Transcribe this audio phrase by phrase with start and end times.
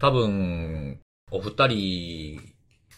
[0.00, 0.98] 多分、
[1.30, 2.40] お二人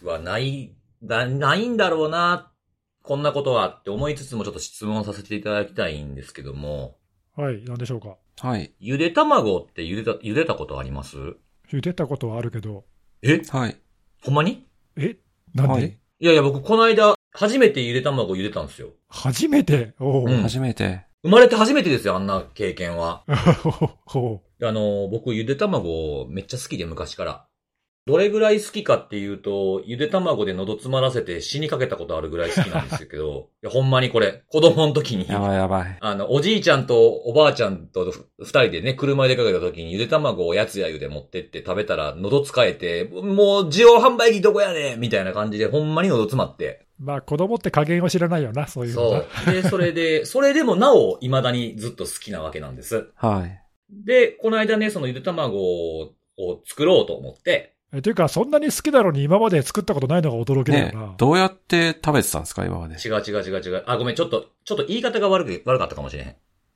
[0.03, 2.53] はない、なないんだろうな、
[3.01, 6.97] こんなことはって思いつつもちょっと質問させていただきたいんですけども、
[7.35, 8.15] はい、なんでしょうか？
[8.47, 8.73] はい。
[8.79, 11.17] ゆで卵って茹でた、茹でたことあります？
[11.69, 12.85] 茹でたことはあるけど、
[13.21, 13.41] え？
[13.49, 13.77] はい。
[14.21, 14.65] ほんまに？
[14.95, 15.17] え？
[15.53, 15.99] なんで、はい。
[16.21, 18.91] いやいや、僕この間、初めてゆで卵茹でたんですよ。
[19.09, 19.93] 初めて？
[19.99, 21.01] おう、うん初めて。
[21.23, 23.23] 生まれて初めてですよ、あんな経験は。
[23.63, 27.45] ほうほあの、僕、ゆで卵めっちゃ好きで昔から。
[28.05, 35.97] どれぐらい好きかっていうと、ゆで卵で喉詰まらせて死にかけたことあるぐらい好きなんですけど、 いやほんまにこれ、子供の時に、やばいやばい。
[36.01, 46.85] あの、おじいちゃんとおばあちゃんとふ二人でね、車でかけた時にゆで卵をやつやゆで持ってって食べたら喉使えて、もう自動販売機どこやねんみたいな感じでほんまに喉詰まって。
[46.99, 47.05] う。
[47.05, 48.91] まあ子供って加減を知らないよな、そういう。
[48.91, 49.49] そう。
[49.49, 53.11] で、それで、それでもなお未だにずっと好きなわけなんです。
[53.15, 53.62] はい。
[54.05, 56.13] で、この間ね、そのゆで卵を
[56.65, 61.13] 作ろうと思って、えというか、そんなに好きなのに今まで作ったことないのが驚きだよねな。
[61.15, 62.95] どうやって食べてたんですか今まで？
[62.95, 63.83] 違う違う違う違う。
[63.85, 66.35] あ、ごめん、ちょっと、ちょっと言い方が悪く、悪かったかもしれへん。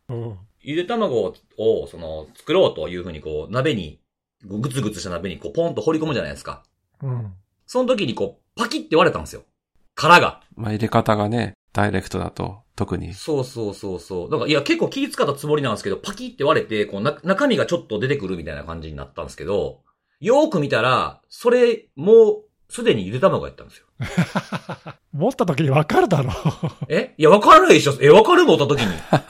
[0.10, 4.02] うんゆで卵を、その、作ろうというふうに、こう、鍋に、
[4.44, 6.64] ぐつぐつした鍋に、こう、ポンと放り込むじゃないですか。
[7.02, 7.34] うん。
[7.66, 9.44] その時に、こう、パキって割れたんですよ。
[9.96, 10.42] 殻が。
[10.56, 13.14] まあ、入れ方がね、ダイレクトだと、特に。
[13.14, 14.30] そうそうそうそう。
[14.32, 19.82] だから、いや、結構気使ったつもりなんですけど、パキって割れて、こう、な、中身がちょっと出てくるみたいな感じになったんですけど、
[20.20, 23.86] よーく見たら、それ、もう、すでにゆで卵やったんですよ。
[25.14, 26.32] 持った時にわかるだろ
[26.90, 27.14] え？
[27.18, 28.88] いや、わかるでしょえ、わかる持った時に。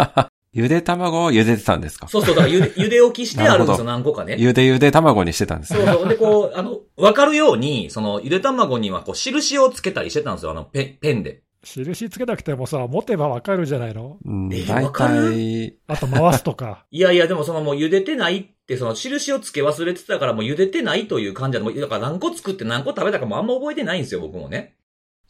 [0.54, 2.08] ゆで卵を茹でてたんですか？
[2.08, 4.38] そうそう、だからゆで、ゆで置きしてあるんですよ、な何個かね。
[4.40, 5.86] ゆでゆで卵にしてたんですね。
[5.86, 6.10] そうそう。
[6.10, 11.42] で、こう、あの、わかるように、その、ゆで卵には、こう、印をつけたりしてたんですよ、あの、ペペンで。
[11.76, 14.18] 印つけなくてもさ、持てばわかるじゃないの？
[14.26, 15.32] うん、え大わかる？
[15.34, 16.86] 体、あと回すとか。
[16.92, 24.76] いやいや、でもそのもう茹でてないって、その印をつけ忘れてたからもう茹でてないという感じで、もうだから何個作って何個食べたかもあんま覚えてないんですよ、僕もね。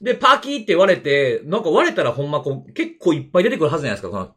[0.02, 4.36] で、パキーって割れて、なんか割れたらほんまこう、結構いっぱい出てくるはずじゃないですか、この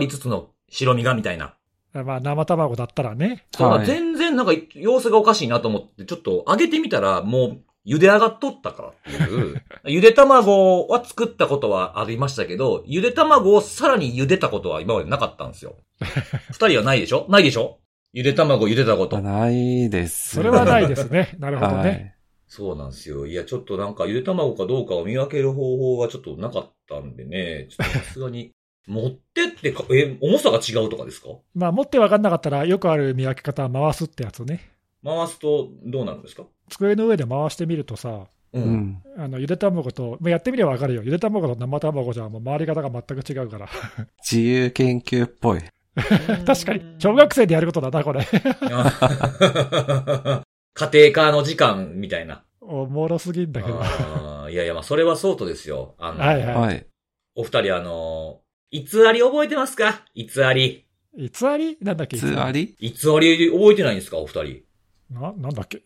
[0.00, 1.54] 塊つつの白身がみたいな。
[1.94, 3.46] まあ生卵だったらね。
[3.56, 9.62] そうはい全然なんか様子がおかしいなと思って、ちょっと揚げてみたらもう茹で上がっとったからっていう。
[9.86, 15.76] ゆで卵は作ったことはありましたけど、ゆで卵をさらに茹でたことは今までなかったんですよ。
[16.52, 17.26] 二人はないでしょ？
[17.28, 17.78] ないでしょ？
[18.12, 19.20] ゆで卵茹でたこと。
[19.20, 20.36] ないです。
[20.36, 21.36] それはないですね。
[21.40, 22.14] なるほどはね。
[22.16, 22.18] い。
[22.50, 23.26] そうなんですよ。
[23.26, 28.50] いや、ちょっとなんかゆで卵かどうかを見分ける方法がちょっとなかったんでね、ちょっとさすがに。
[28.86, 31.28] 持ってってか、え、重さが違うとかですか？
[31.54, 34.60] まあ持ってわかんなかったらよくある見分け方は回すってやつね。
[35.04, 36.44] 回すとどうなるんですか？
[36.68, 38.58] 机の上で回してみるとさ、う。
[38.58, 39.02] うんん。
[39.16, 41.02] あの、ゆで卵と、まあ、やってみればわかるよ。
[41.04, 43.68] ゆで卵と生卵じゃもう回り方が全く違うから。
[44.22, 45.60] 自由研究っぽい。
[46.46, 48.20] 確かに、小学生でやることだな、これ。
[50.74, 52.44] 家庭科の時間みたいな。
[52.60, 53.80] おもろすぎんだけど。
[54.50, 55.94] いやいや、まあ、それはそうとですよ。
[55.98, 56.86] あの、はいはいはい。
[57.34, 58.40] お二人、あの、
[58.70, 58.80] 偽
[59.12, 60.04] り覚えてますか？
[60.14, 60.84] 偽り。
[61.16, 61.78] 偽り？
[61.80, 62.76] なんだっけつわり？
[62.78, 62.88] 偽
[63.20, 64.62] り覚えてないんですかお二人？
[65.10, 65.82] な、なんだっけ？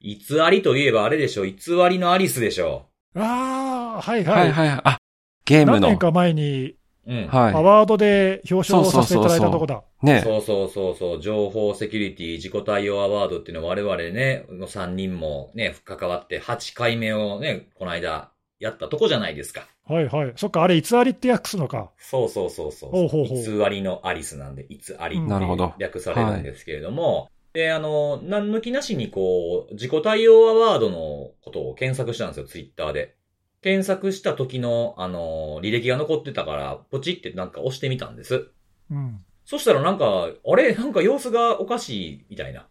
[0.00, 0.18] 偽
[0.50, 1.54] りといえばあれでしょ偽
[1.88, 4.52] りのアリスでしょああ、はいははいい。
[4.52, 4.80] はいはい。
[4.84, 4.98] あ、
[5.44, 5.98] ゲームの何年。
[5.98, 6.74] か前に、
[7.06, 7.28] うん。
[7.30, 9.82] アはワードで表彰をさせていただいたとこだ。
[10.02, 10.06] い。
[10.06, 19.66] ねそうそうそうそう、情報セキュリティ自己対応アワードっていうのを我々ね、の3人もね、関わって8回目をね、この間やったとこじゃないですか。
[19.88, 20.32] はいはい。
[20.36, 21.90] そっか、あれ偽りって訳すのか。
[21.96, 22.90] そうそうそうそう。
[22.90, 24.76] ほうほうほう偽りのアリスなんで、偽
[25.08, 33.16] りってなるほど略されるんですけれども、で、あの、何抜きなしにこう、自己対応アワードのことを検索したんですよ、ツイッターで。
[33.62, 38.48] 検索した時の、あの、履歴が残ってたから、ポチってなんか押してみたんです。
[38.90, 39.24] うん。
[39.46, 40.74] そしたらなんか、あれ？
[40.74, 42.68] なんか様子がおかしいみたいな。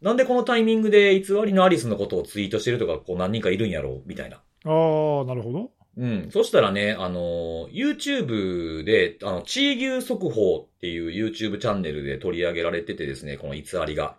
[0.00, 4.36] なんでこのタイミングで偽りのアリスのことをツイートしてるとか、こう何人かいるんやろうみたいな。
[4.36, 4.40] あ
[5.22, 5.72] あ、なるほど。
[5.96, 6.30] うん。
[6.30, 14.16] そしたらね、あの、YouTube で、あの、チー牛速報っていう YouTube チャンネルで取り上げられててですね、この偽りが。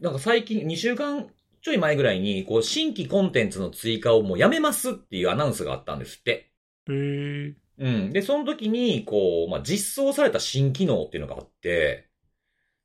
[0.00, 1.30] なんか最近、2週間
[1.62, 6.52] ちょい前ぐらいに、こう、新規コンテンツの追加をもうやめますっていうアナウンスがあったんですって。
[6.88, 7.54] へえ。
[7.78, 8.12] うん。
[8.12, 12.08] で、その時に、こう、まあ、実装された新機能っていうのがあって、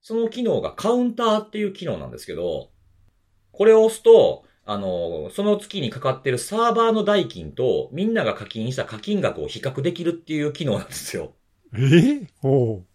[0.02, 2.72] その機能がカウンターっていう機能なんですけど、
[3.52, 11.36] これを押すと、あの、その月にかかってるサーバーの代金と、みんなが課金した課金額を比較できるっていう機能なんですよ。
[11.74, 12.86] ええおう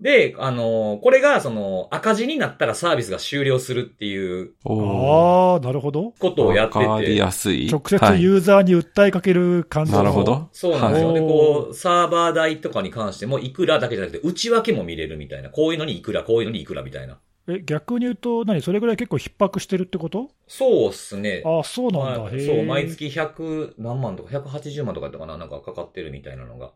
[0.00, 6.12] で、あの、これが、その、赤字になったらサービスが終了するっていうおああ、なるほど。
[6.20, 7.14] ことをやってわかりて。
[7.16, 7.68] やすい。
[7.68, 10.48] 直接はいユーザーに訴えかける感じのなるほど。
[10.52, 11.08] そうなんですよ。
[11.08, 15.50] はいで、こう、サーバー代とかに関しても、いくらだけじゃなくて、内訳も見れるみたいな。
[15.50, 17.18] こういうのにいくら、こういうのにいくらみたいな。
[17.48, 18.62] え、逆に言うと、何？
[18.62, 20.28] それぐらい結構逼迫してるってこと？
[20.46, 21.42] そうっすね。
[21.44, 22.20] ああ、そうなんだ。
[22.20, 22.46] まあへえ。
[22.46, 25.38] そう、毎月100何万とか180万とかやったかな？
[25.38, 26.72] なんかかかってるみたいなのが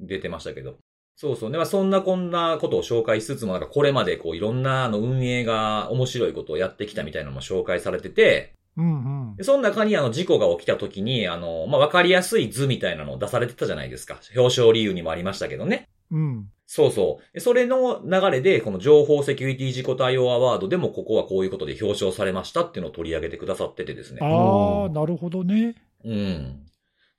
[0.00, 0.74] 出てましたけど。
[1.16, 1.50] そうそう。
[1.50, 9.42] で、まあそんなこんなことを紹介しつつも、なんかこれまでこういろんなあの運営が面白いことをやってきたみたいなのも紹介されてて、うんうんで。
[9.42, 14.20] その中にあの事故が起きた時に、あの、まあわかりやすい図みたいなのを出されてたじゃないですか。
[14.36, 15.88] 表彰理由にもありましたけどね。
[16.10, 16.50] うん。
[16.66, 17.34] そうそう。
[17.34, 24.20] でそれの流れで、この情報セキュリティ事故対応アワードでもここはこういうことで表彰されましたっていうのを取り上げてくださっててですね。
[24.20, 25.76] ああ、なるほどね。
[26.04, 26.66] うん。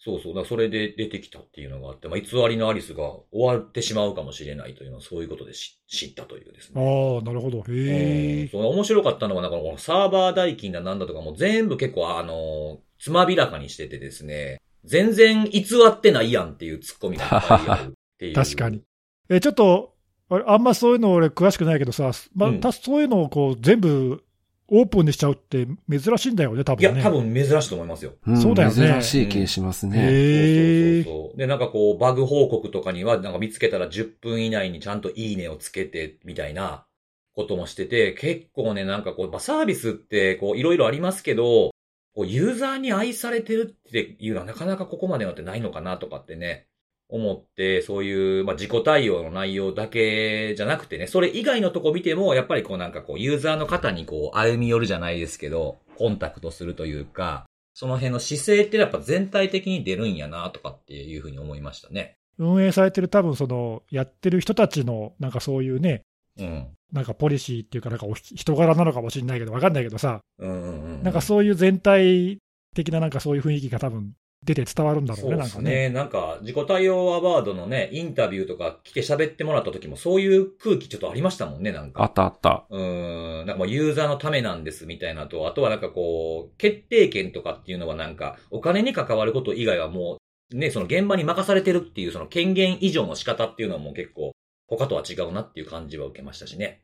[0.08, 0.36] そうそう。
[0.36, 7.18] だそれで出てきたっていうのがあって、まあ、偽りのアリスが終わってしまうかもしれないというのはそういうことで知知ったというですあね。
[7.22, 7.64] あ、なるほど。
[7.68, 8.48] うんへえ。
[8.48, 18.34] そう面白かったのは、なんかこのサーバー代金だなんだとかも全部結構あの、つまびらかにしててですね、全然偽ってないやんっていうツッコミがいっぱいあるっていう。
[18.36, 18.82] 確かに。
[19.30, 19.94] え、ちょっと、
[20.30, 24.24] あんまそういうの俺詳しくないけどさ、まあ、うんたそういうのをこう全部
[24.70, 27.04] オープンにしちゃうって珍しいんだよね、多いや、分ね。
[27.04, 28.14] 多分珍しいと思いますよ。
[28.30, 29.98] んそうだよね珍しい気しますね。
[29.98, 31.04] へえ。
[31.04, 31.38] そうそうそうそう。
[31.38, 36.86] で、なんかこう、バグ報告とかには、なんか見つけたら10分以内にちゃんといいねをつけて、みたいな
[37.34, 41.72] こともしてて、結構ね、なんかこう、まあサービスって、こう、いろいろありますけど、
[42.14, 46.68] こう、ユーザーに愛されてるっていうのはなかなかここまでのってないのかなとかってね、
[47.10, 62.16] 思って、そういう、まあ、自己対応の内容だけじゃなくてね、それ以外のとこ見ても、やっぱりこうなんかこう、ユーザーの方にこう、歩み寄るじゃないですけど、コンタクトするというか、その辺の姿勢ってやっぱ全体的に出るんやなとかっていうふうに思いましたね。
[62.40, 66.04] 運営されてる多分その、やってる人たちの、なんかそういうね、
[66.38, 66.68] うん。
[66.92, 71.04] なんかポリシーっていうか、なんかお人柄なのかもしれないけど、わかんないけどさ、うんうんうん。
[71.04, 72.40] なんかそういう全体
[72.76, 74.14] 的ななんかそういう雰囲気が多分
[74.48, 75.70] 出て伝わるんだろうね、そうなんかね。
[75.70, 75.90] ですね。
[75.90, 82.02] なんか、自己対応アワードのね、インタビューとか来て喋ってもらった時もそういう空気ちょっとありましたもんね、なんか。
[82.02, 82.66] あったあった。
[82.70, 90.18] うーん、なんかもうユーザーのためなんですみたいなと、あとはなんかこう、決定権とかっていうのはなんか、お金に関わること以外はも
[90.52, 94.32] う、ね、その現場に任されてるっていうその権限以上の仕方っていうのはもう結構、
[94.70, 96.82] 他とは違うなっていう感じは受けましたしね。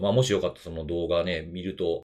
[0.00, 2.02] まあもしよかったらその動画ね、見ると、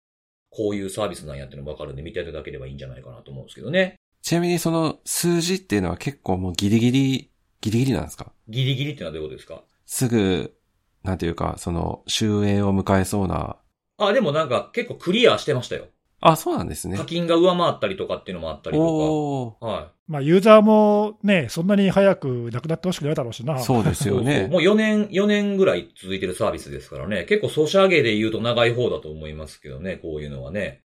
[0.50, 3.96] こういうサービスなんやっていうのがわかるんで見ていただければいいんじゃないかなと思うんですけどね。
[4.26, 7.30] ちなみにその数字っていうのは結構もうギリギリ、
[7.62, 8.32] ギリギリなんですか？
[8.50, 9.62] ギリギリっていうのはどういうことですか？
[9.86, 10.56] すぐ、
[11.04, 13.58] なんていうか、その、終焉を迎えそうな。
[14.00, 15.86] あ、でもなんか結構クリアしてましたよ。
[16.22, 17.06] あ、そうなんですね課。
[17.06, 19.66] 金が上回ったりとかっていうのもあったりとおか。
[19.68, 19.86] はい。
[20.08, 23.58] まあ、ユーザーもね、そんなに早くなくなってほしくないだろうしな。
[23.58, 23.60] ー。
[23.60, 24.48] そうですよね。
[24.48, 27.26] もう4年、4年ぐらい続いてるサービスですからね。
[27.26, 30.82] 結構ソシャゲで言うと長い方だと思いますけどね、こういうのはね。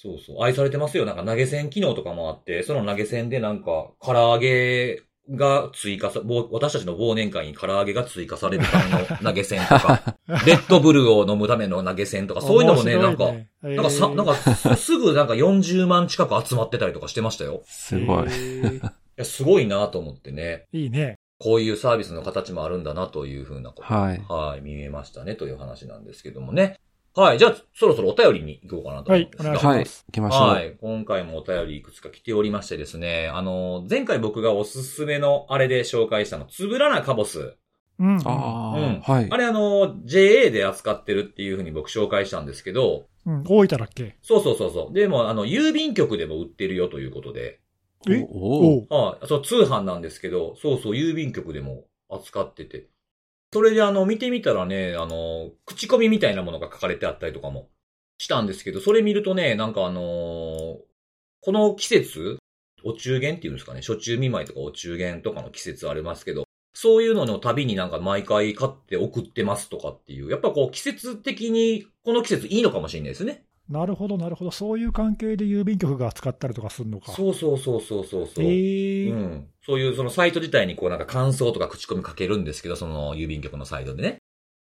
[0.00, 0.42] そうそう。
[0.42, 1.04] 愛されてますよ。
[1.04, 10.16] なんか投げ銭機能とかもあって、その投げ銭でなんか、唐揚げが追加さ、私たちの忘年会に唐揚げが追加されるための投げ銭とか、
[10.46, 14.34] レッドブルを飲むための投げ銭とか、そういうのもね、なんか、面白いね、なんかさ、なんか、
[14.76, 17.60] すぐなんか40万近く集まってたりとかしてましたよ。
[17.66, 18.26] すごい。
[18.26, 18.80] い
[19.16, 20.66] や、すごいなと思ってね。
[20.72, 21.18] いいね。
[21.38, 23.82] こういうサービスの形もあるんだなというふうなこと。
[23.82, 24.22] はい。
[24.28, 26.78] はい、見えましたねという話なんですけどもね。
[27.16, 29.50] はい、じゃあ、そろそろお便りに行こうかなと思うんですが。
[29.50, 29.84] はいお願はい。
[29.84, 30.40] 行きましょう。
[30.48, 30.76] はい。
[30.80, 33.28] 今回もお便りいくつか来ておりましてですね。
[33.34, 37.56] あの、前回僕がおすすめのあれで紹介したの、つぶらなカボス。
[37.98, 38.16] うん。
[38.24, 39.36] ああ、うんはいあ。
[39.36, 44.16] れあの、JA で扱ってるっていうふうに僕紹介したんですけど、うん、大分だっけ？
[44.22, 44.94] そうそうそうそう。
[44.94, 47.60] でも、あの、郵便局でも売ってるよということで、
[48.08, 48.24] え？
[48.30, 49.26] おおおうはい。
[49.26, 52.86] そう、通販なんですけど、そうそう、郵便局でも扱ってて。
[53.52, 57.68] それであの、見てみたらね、あの、口コミみたいなものが書かれてあったりとかも
[58.18, 60.90] したんですけど、それ見るとね、なんかあのー
[61.42, 62.36] この季節、
[62.84, 73.46] お中元っていうんですかね、初中見舞いとかお中元とかの季節ありますけど、そういうのの旅になんか毎回買って送ってますとかっていう、やっぱこう季節的にこの季節いいのかもしれないですね。
[73.70, 74.50] なるほど、なるほど。
[74.50, 77.12] そういう関係で郵便局が扱ったりとかするのか。
[77.12, 78.44] そうそうそうそうそうそう。
[78.44, 79.48] へえうん。
[79.64, 84.18] そういうそのサイト自体にこうなんか感想とか口コミかけるんですけど、その郵便局のサイトでね。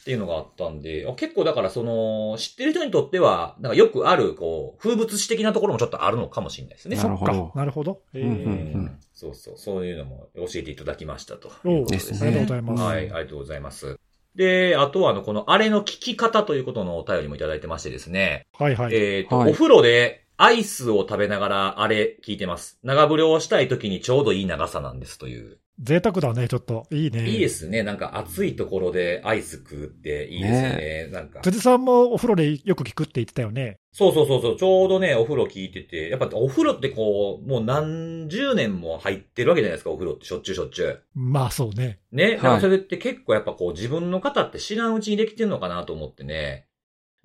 [0.01, 6.97] っていうのがあったんで、あ結構だからその、知ってる人にとっては、なんかよくある、こう、風物詩的なところもちょっとあるのかもしれないですね。
[6.97, 8.01] なるほどそっかなるほど。
[8.13, 8.31] うんうんう
[8.79, 11.51] んそうそう、そういうのも教えていただきましたと。
[11.63, 12.83] おういうことですねありがとうございます。
[12.83, 13.99] はい、ありがとうございます。
[14.35, 18.47] で、あとはあの、このあれの聞き方ということのお便りもいただいてましてですね。
[18.57, 18.95] はいはい。
[18.95, 22.79] えっ、と、はいお風呂でアイスを食べながらあれ聞いてます。
[22.83, 25.59] 長風呂をしたい時にちょうどいい長さなんですという。
[25.79, 26.85] 贅沢だね、ちょっと。
[26.91, 27.27] いいね。
[27.27, 27.81] いいですね。
[27.81, 31.07] なんか暑いところでアイス食うっていいですよね。
[31.11, 31.41] なんか。
[31.41, 33.79] 辻さんもお風呂でよく聞くって言ってたよね。
[33.91, 34.57] そうそうそうそう。
[34.57, 36.09] ちょうどね、お風呂聞いてて。
[36.09, 41.03] やっぱお風呂ってこう、もう何十年も入ってるわけじゃないですか、お風呂ってしょっちゅうしょっちゅう。
[41.15, 41.99] まあそうね。
[42.11, 42.33] ね。
[42.33, 46.67] いなんかそれって結構やっぱこう自分の方って知らんうちにできてるのかなと思ってね。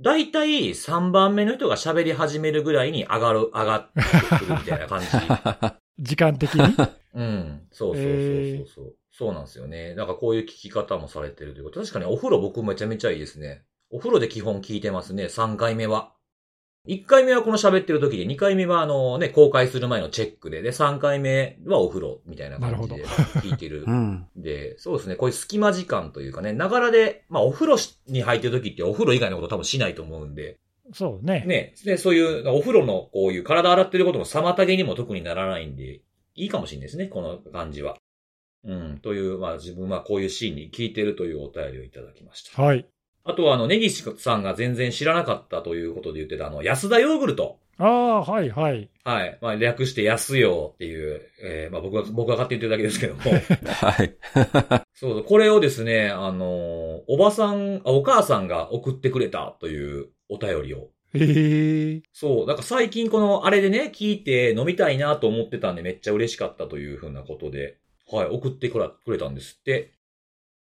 [0.00, 5.07] だいたい3番目の人が喋り始めるぐらいに上がる、上がってくるみたいな感じ。
[5.99, 6.62] 時間的に？
[7.14, 7.62] うん。
[7.73, 8.95] そうそうそうそうそう。
[9.11, 9.95] そうなんですよね。
[9.95, 11.81] なんかこういう聞き方もされてるということ。
[11.81, 13.64] 確かにお風呂僕めちゃめちゃいいですね。
[13.90, 15.25] お風呂で基本聞いてますね。
[15.25, 16.12] 3回目は。
[16.87, 23.90] 1回目はこの喋ってる時で、2回目はあのね、公開する前のチェックで、で、3回目はお風呂みたいな感じで聞いてる う。
[23.93, 24.26] ん。
[24.37, 30.59] で、そうですね、こういう隙間時間というかね、ながらで、まあお風呂に入ってる時ってお風呂以外のこと多分しないと思うんで、
[30.92, 31.45] そうね。
[31.47, 36.00] ね、で、そういう、お風呂のこういう体洗ってることの妨げにも特にならないんで、
[36.35, 37.97] いいかもしれないですね、この感じは。
[38.64, 42.62] うん、という、まあ自分はこういうシーンに聞いてるというお便りをいただきました。
[42.62, 42.87] はい。
[43.25, 47.59] あとは、あの、ネギシさんが全然知らなかったということで言ってた、あの、安田ヨーグルト。
[47.78, 48.90] ああ、はいはい。
[49.04, 49.38] はい。
[49.40, 53.20] まあ、略して安よっていう、えーまあ僕が、僕が勝手に言ってるだけですけども。
[53.73, 54.16] はい。
[54.94, 60.90] そ うそう、これをですね、あのーおばさん、あお母さんが送ってくれたというお便りを。
[61.14, 67.78] ええそう、なんか最近この、あれでね、聞いて飲みたいなと思ってたんでめっちゃ嬉しかったというふうなことで、
[68.11, 69.92] はい、送ってくれたんですって。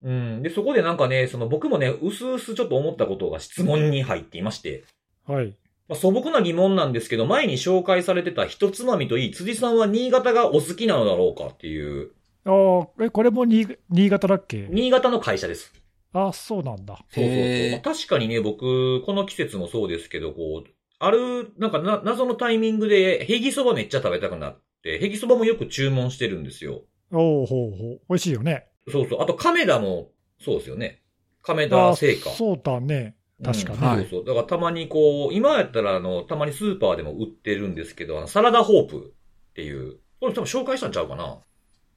[0.04, 0.42] うん。
[0.42, 4.84] で、そこでなんかね、その僕もね、うすうすちょっと思ったことが質問に入っていまして、
[5.26, 5.56] はい。
[5.90, 12.12] まあ、素朴な疑問なんですけど、前に紹介されてた一つまみといい、辻さんは新潟がお好きなのだろうかっていう、
[12.46, 12.52] あ
[13.00, 14.68] あ、え、これも新新潟だっけ？
[14.70, 15.74] 新潟の会社です。
[16.14, 16.96] あそうなんだ。
[17.10, 17.72] そうそうそう。
[17.72, 26.84] まあ確かにね、僕、この季節もそうですけど、こう、ある、なんかな、謎のタイミングで、ヘギそばめっちゃ食べたくなって、ヘギそばもよく注文してるんですよ。
[27.12, 28.02] おおほうほう。
[28.10, 28.68] 美味しいよね。
[28.90, 29.22] そうそう。
[29.22, 31.02] あと、亀田も、そうですよね。
[31.42, 32.30] 亀田製菓。
[32.32, 33.16] そうだね。
[33.44, 34.26] 確かにうんはいそうそう。
[34.26, 39.14] だからたまにこう、今やったらあの、たまにスーパーでも売ってるんですけど、あのサラダホープ
[39.52, 41.40] っていう、これ多分紹介したんちゃうかな。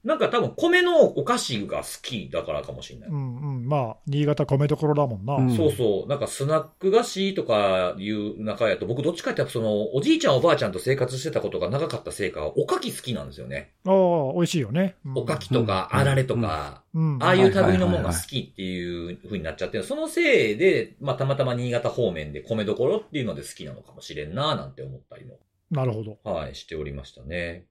[0.07, 3.09] なんか多分米のお菓子が好きだからかもしれない。
[3.11, 3.67] うんうん。
[3.67, 5.35] まあ、新潟米どころだもんな。
[5.35, 6.09] うんそうそう。
[6.09, 13.73] なんかスナック菓子とかいう中やと、僕どっちかっていうとその、おじいちゃんおばあちゃんと生活してたことが長かったせいか、おかき好きなんですよね。
[13.85, 14.95] ああ、美味しいよね。
[15.05, 17.19] うんおかきとか、うんあられとか、うん。
[17.21, 19.83] ああいう類のものが好きっていう風になっちゃってる。
[19.83, 25.41] そのせいで、まあたまたま新潟方面で米どころっていうので好きなのかもしれんななんて思ったりも、
[25.73, 26.19] なるほど。
[26.23, 27.65] はい、しておりましたね。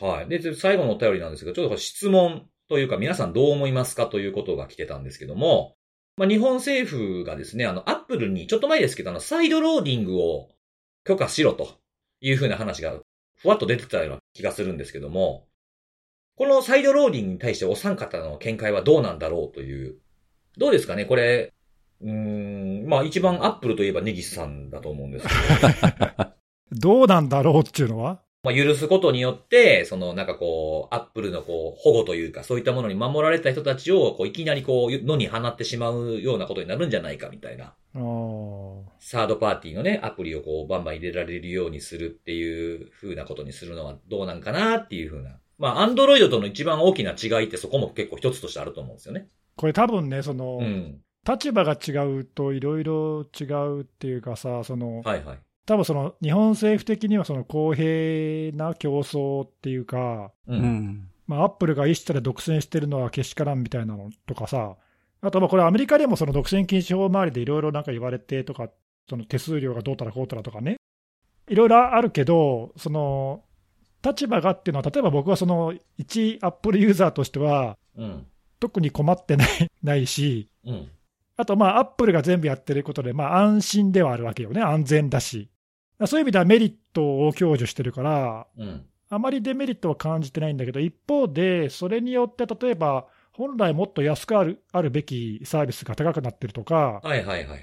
[0.00, 0.28] はい。
[0.28, 5.76] で、最後のお便りなんですけど、ちょっと質問というか皆さんどう思いますかということが来てたんですけども、
[6.16, 10.48] まあ日本政府がですね、あの、アップルにちょっと前ですけど、あの、サイドローディングを
[11.04, 11.78] 許可しろと
[12.20, 13.00] いう風な話が
[13.36, 15.46] ふわっと出てたような気がするんですけども、
[16.36, 19.96] このサイドローディングに対してお三方の見解はどうなんだろうという。
[20.56, 21.52] どうですかねこれ、
[22.00, 25.34] うーん、まあ一番アップルといえばネギスさんだと思うんですけ
[25.66, 26.26] ど、
[26.72, 28.22] どうなんだろうっていうのは？
[28.42, 37.74] まあ許すことによって、そのなんかこう、アップルのこう、保護というか、そういったものに守られた人たちを、こう、いきなりこう、野に放ってしまうようなことになるんじゃないかみたいな。
[39.00, 45.40] サードパーティーのね、アプリをこう、バンバン入れられるようにするっていう風なことにするのはどうなんかなっていう風な。
[45.58, 49.26] まあ、アンドロイドとの一番大きな違いってそこも結構一つとしてあると思うんですよね。
[49.56, 51.00] これ多分ね、その、うん。
[51.28, 55.38] 立場が違うといろいろ違うっていうかさ、その、はいはい。
[55.68, 60.54] 多分その日本政府的にはその公平な競争っていうか、う。
[60.54, 61.10] うんん。
[61.26, 64.76] まあ、アップルが一社で独占してるのはけしからんみたいなのとかさ、
[65.20, 68.70] あとまあこれ、アメリカでもその独占禁止法周りでいろいろなんか言われてとか、
[69.10, 70.76] その手数料がどうたらこうたらとかね、
[71.48, 73.42] いろいろあるけど、その
[74.02, 78.26] 立場がっていうのは、例えば僕はその一アップルユーザーとしては、うん。
[78.58, 79.48] 特に困ってない
[79.82, 80.88] ないし、うん。
[81.36, 85.50] あとまあアップルが全部やってることで、まあ安心ではあるわけよね、安全だし。
[86.06, 88.84] そういう意味ではメリットを享受してるから、うん。
[89.10, 97.60] あまりデメリットは感じてないんだけど、一方で、それによって例えば、本来もっと安くあるあるべきサービスが高くなってるとか、はいはいはいはい。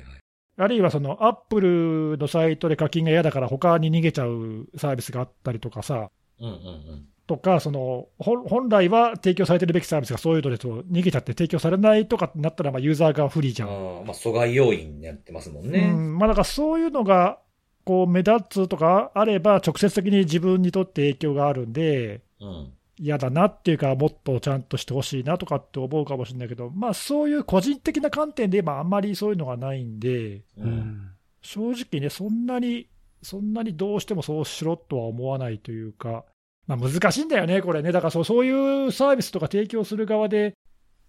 [0.58, 7.06] あるいはそのアップルのサイトで課金が嫌だから、他に逃げちゃうサービスがあったりとかさ、うんうんうん。
[7.28, 13.70] とか、そのほ本来は提供されてるべきサービスがそういうのでと逃げちゃって提供されないとかってなったら、まあユーザーが不利じゃん。
[13.70, 15.92] ああ、まあ、阻害要因になってますもんうね。
[15.92, 17.40] んまあ、だからそういうのが
[17.86, 22.72] こう目立つとかあれば、直接的に自分にとって影響があるんで、うん。
[22.98, 30.44] 嫌だなっていうか、もっとちゃんとしてほしいなとかって思うかもしれないけど、まあ、そういう個人的な観点で言えば、あんまりそういうのがないんで、う。
[30.60, 31.12] うんん。
[31.42, 32.88] 正直ね、そんなに、
[33.22, 36.24] そんなにどうしてもそうしろとは思わないというか、
[36.68, 40.56] まあ、難しいんだよね、これね、だからそうそういうサービスとか提供する側で、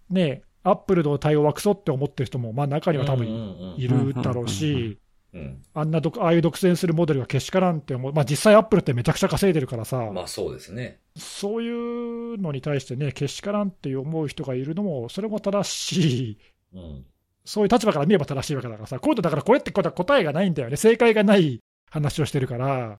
[0.09, 4.99] ね、アップルの対応はクソって思ってる人も、まあ、中には多分いるだろうし、
[5.37, 5.63] うん。
[5.73, 10.09] あんなどああいう独占するモデルがけしからんって思う、まあ、実際、アップルってめちゃくちゃ稼いでるからさ。
[10.11, 10.99] まあそうですね。
[11.15, 16.37] そういうのに対してね、けしからんって思う人がいるのも、それも正しい、
[16.73, 17.05] うん。
[17.45, 22.99] そういう立場から見れば正しいわけだからさ、こういうのだからこれってことは答えがないんだよね、正解がない話をしてるから、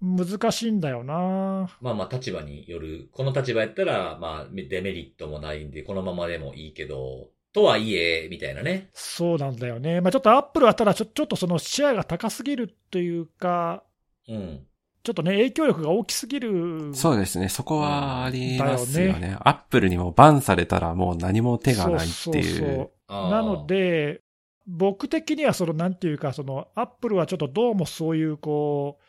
[0.00, 1.70] 難しいんだよな。
[1.80, 8.90] まあまあ立場による、この立場やったら、まあデメリットもないんで、このままでもいいけど、とはいえ、みたいなね。
[8.94, 10.00] そうなんだよね。
[10.00, 13.84] まあ、ちょっとアップルはただちょ、ちょっとそのシェアが高すぎるというか、
[14.28, 14.66] うん。
[15.02, 16.94] ちょっとね、影響力が大きすぎる。
[16.94, 17.48] そうですね。
[17.48, 19.36] そこはありますよだよね。
[19.40, 22.44] アップルにもバンされたらもう何も手がないってそうい。
[22.44, 24.22] そうそうあーなの、で、
[24.66, 29.04] 僕的にはその、なんていうか、そのアップルはちょっとどうもそういう、こう、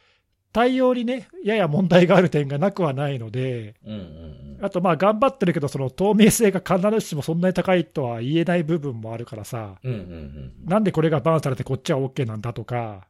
[0.53, 4.57] 対応にね、やや問題がある点がなくはないので、うんうんうん。
[4.61, 10.53] あとまあ頑張ってるけど、その透明性が必ずしもそんなに高いとは言えない部分もあるからさ、うんうんうん。
[10.65, 13.07] なんでこれがバンされてこっちは OK なんだとか、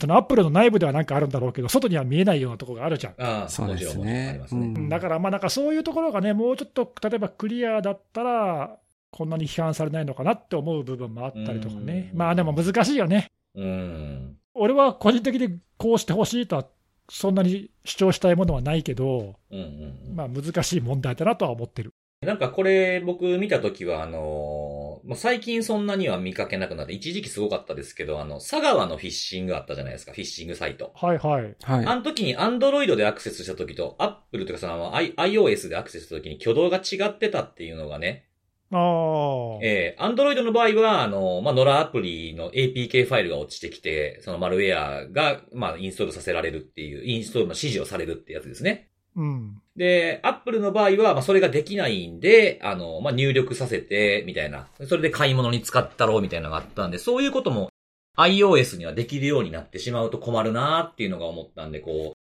[0.00, 3.14] そのアップルの内部ではなんかあるんだろうけど、外には見えないようなところがあるじゃん。
[3.18, 4.40] ああ、そうですね
[4.88, 8.76] だからまあなんかそういうところがね、もうちょっと例えばクリアだったら、
[9.10, 13.26] こんなに批判されないのかなって思う部分もあったりとかね、うんまあでも難しいよね。
[13.54, 14.37] うん。
[14.58, 16.66] 俺は個人的にこうしてほしいとは、
[17.10, 20.16] そんなに主張したいものはないけど、うんうんうん。
[20.16, 21.92] まあ難しい問題だなとは思ってる。
[22.20, 30.90] なんかこれ僕見たときはあのーまあ、最近そんなには見かけなくなって、一時期すごかったですけど、あの、佐川のフィッシングあったじゃないですか、フィッシングサイト。
[30.96, 31.56] はいはい。
[31.62, 31.86] はい。
[31.86, 38.24] あの時に Android でアクセスした時と Apple とかその I- iOS でアクセスした時に挙動が違ってたっていうのがね、
[38.70, 48.90] ああ、えー、Android の場合は、あの、まあ、ノラアプリの APK ファイルが落ちてきて、そのマルウェアが、まあ、インストールさせられるっていう、インストールの指示をされるってやつですね。
[49.16, 49.62] うん。
[49.74, 54.68] で、Apple の場合は、まあ、それができないんで、あの、まあ、入力させて、みたいな。
[54.86, 57.70] それで買い物に使ったろうみたいなのがあったんで、そういうことも
[58.18, 62.18] iOS にはできるようになってしまうと困るなっていうのが思ったんで、こう、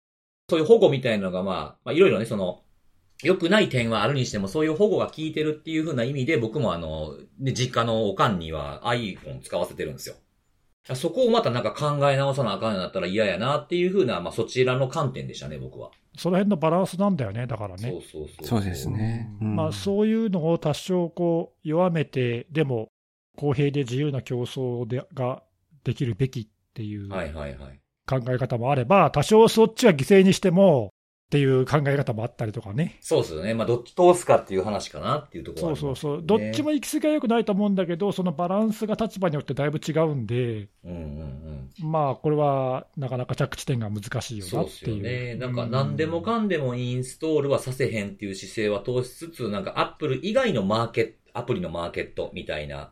[0.48, 2.62] そういう保護みたいなのが、まあ、まあ、いろいろね、その、
[3.22, 10.14] 良くない点はあるにしても、そういう保護が効いてるっていう風な意味で、僕もあの、ね、実家のおかんには iPhone 使わせてるんですよ。
[10.94, 15.90] そこをまたなんか考え直さなあかんようになったら嫌やなっていう風な、まあそちらの観点でしたね、僕は。
[16.16, 17.90] その辺のバランスなんだよね、だからね。
[17.90, 18.46] そうそうそう。
[18.46, 19.30] そうですね。
[19.40, 22.90] うんまあ、そういうのを多少こう弱めて、でも
[23.36, 25.42] 公平で自由な競争でが
[25.84, 27.80] できるべきっていうはいはいはい。
[28.06, 30.92] 考え方もあれば、多少そっちは犠牲にしても
[31.30, 32.98] っていう考え方もあったりとかね。
[33.00, 33.54] そうですよね。
[33.54, 44.44] まあ、どっち通すかっていう話かなっていうところそうそうそう、どっちも行き過ぎは良くないと思うんだけど、そのバランスが立場によってだいぶ違うんで、うんうんまあ、これはなかなか着地点が難しいうん。
[44.44, 44.96] よそうですなっていう。
[44.96, 45.34] よね。
[45.36, 52.90] なんか何でもかんでもインストールはさせへんっていう姿勢は通しつつ、なんかアップル以外のマーケット、アプリのマーケットみたいな、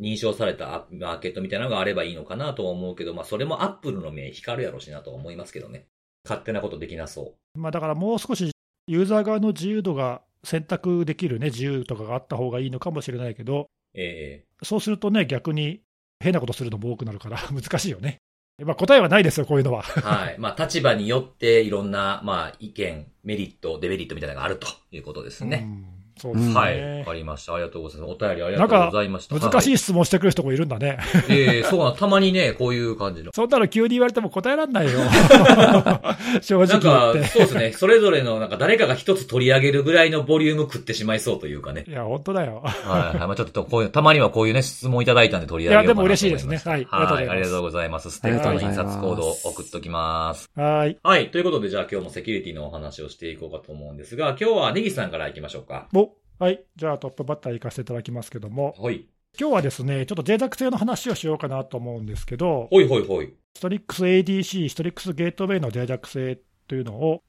[0.00, 5.86] 認証されたアマーケットみたいなのがあればいいのかなとは思うけど、まあそれもアップルの目光るやろしなとは思いますけどね。
[6.28, 8.50] 勝手なことできなそまあ、だからもう少し
[8.86, 13.66] ユーザー側の自由度が選択できるね、自由とかがあった方がいいのかもしれないけど、う。
[13.94, 15.80] えそうするとね、逆に
[16.20, 18.18] 変なことするのも多くなるから難しいよね。
[18.64, 19.84] まあ、答えはないですよ、こういうのは。
[19.96, 20.36] えはい。
[20.38, 25.66] まあ立場によっていろんな、まあ意見、メリット、デメリットみたいなのがあるということですね。
[25.92, 26.54] うんそうですね。
[26.54, 26.98] はい。
[27.00, 27.54] わかりました。
[27.54, 28.12] ありがとうございます。
[28.12, 29.38] お便りありがとうございました。
[29.38, 29.72] 難しい。
[29.74, 30.98] い質問してくる人もいるんだね。
[31.28, 31.92] ええそうなの。
[31.92, 33.32] たまにね、こういう感じの。
[33.34, 35.00] そんなの急に言われても答えらんないよ。
[36.42, 37.12] 正なんか。
[37.12, 37.72] そうですね。
[37.72, 41.84] それぞれの、なんか誰かが一つ取り上げるぐらいのボリューム食ってしまいそうというかね。
[41.86, 42.62] いや、本当だよ。
[42.64, 43.18] はい。
[43.18, 47.06] はいまあちょっとこういう、たまにはこういうね、質問いただいたんで取り上げようかなと思いやでも嬉しいですねはいはい。
[47.06, 48.10] あありがとうりがとうございます。
[48.10, 50.50] ステッカーの印刷コードを送っときます。
[50.54, 50.98] はい。
[51.02, 51.30] はい。
[51.30, 55.88] ということで、じゃあ今日もセキュリティのお話をしていこうかと思うんですが、今日はネギさんから行きましょうか。
[55.94, 56.07] お
[56.38, 56.64] はい。
[56.76, 59.06] じゃあトップバッター行かせていただきますけども、はい。
[59.38, 63.34] 今日はですね、ちょっと脆弱性の話をしようかなと思うんですけど、ほいほいほい。
[63.56, 67.22] ストリックス ADC、ストリックスゲートウェイの脆弱性というのを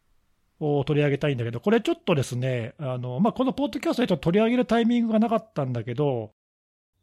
[0.59, 6.31] を取り上げたいんだけど、これちょっとですね、あのまあ、このポッドキャストで取り上げるタイミングがなかったんだけど、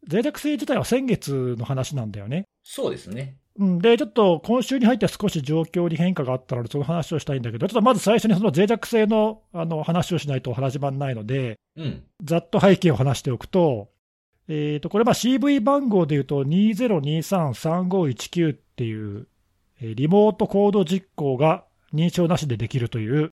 [0.09, 2.45] 脆弱性自体は先月の話なんだよね。
[2.63, 3.39] そうですね。
[3.59, 12.05] うん、で、ちょっと今週に入って少し状況に変化があったので、その話をしたいんだけど、ちょっとまず最初にその脆弱性のあの話をしないと始まらないので、うん。
[12.23, 13.89] ざっと背景を話しておくと、
[14.49, 19.27] えー、とこれ、CV 番号でいうと20233519っていう、
[19.81, 23.31] えーリモートコード実行が認証なしでできるという、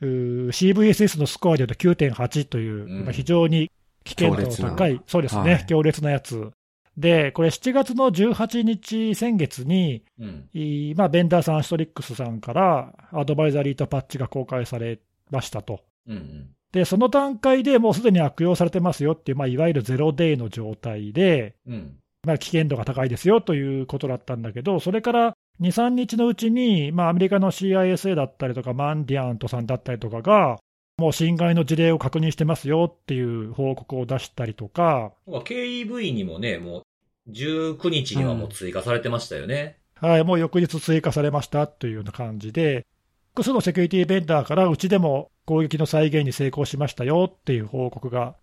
[0.00, 3.70] うー CVSS のスコアでいうと9.8という、うんまあ非常に
[4.04, 6.50] 危険度の高い、そうですね、はい強烈なやつ。
[6.96, 10.48] で、これ7月の18日、先月に、うん。
[10.96, 15.80] まあ、ベンダーさん、ストリックスさんからアドバイザリーとパッチが公開されましたと。
[16.06, 16.48] うんうん。
[16.72, 21.96] で、その段階でもうすでに悪用されてますよっていう、まあ、いわゆるゼロデイの状態で、うん。
[22.24, 30.58] まあ、危険度が高いですよということだったんだけど、それから2、3日のうちに、まあ、アメリカの CISA だったりとか、マンディアントさんだったりとかが、
[30.96, 36.80] もう侵害の事例を確認してますよっていう報告を出したりとか、KEV にもね、も
[37.26, 39.78] う19日にはもう追加されてましたよね。
[39.96, 42.86] はい、もう翌日追加されましたというような感じで、
[43.30, 48.36] 複数のセキュリティベンダーから、うちでも攻撃の再現に成功しましたよっていう報告が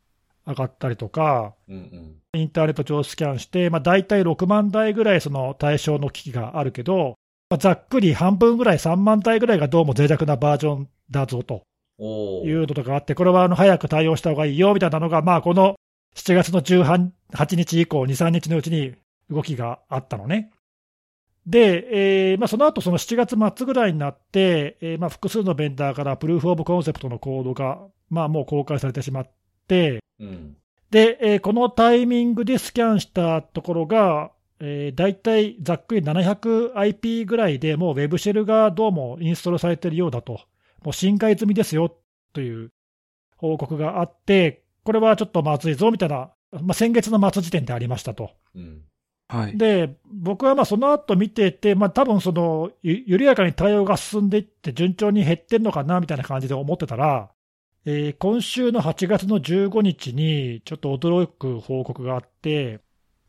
[0.46, 1.80] 上がったりとか、うんう
[2.38, 2.40] ん。
[2.40, 7.16] インターネット上スキャンして、まあ、大体6万台ぐらいその対象の機器があるけど、
[7.50, 11.64] まあ、ざっくり半分ぐらい、3万台ぐらいがどうも脆弱なバージョンだぞと
[12.02, 15.76] いうのとかあって、これはあの早く対応した方がいいよみたいなのが、まあ、この
[16.16, 17.12] 7月の18
[17.56, 18.96] 日以降、2、3日のうちに
[19.30, 20.52] 動きがあったのね。
[21.46, 29.30] で、えーまあ、その後その7月末ぐらいになって、えーまあ、複数のベンダーからプルーフ・オブ・コンセプトのコードが、まあ、もう公開されてしまっ
[29.68, 30.56] て、うん。
[30.92, 40.42] で、えーこのタイミングでスキャンしたところが、えー、大体ざっくり 700IP ぐらいでもう Web シェルがどうもインストールされてるようだと、
[40.84, 41.96] もう侵害済みですよ
[42.34, 42.72] という
[43.38, 48.32] 報告があって、これはちょっとまずいぞみたいな、まあ、先月の末時点でありましたと。
[48.56, 48.82] うん。
[49.28, 49.58] はい。
[49.58, 57.32] で、僕はまあその後見てて、まあ多分そのゆ緩やかに対応が進んでいって、順調に減ってんのかなみたいな感じで思ってたら、
[57.86, 62.82] えー今週の8月の15日に、ちょっと驚く報告があって、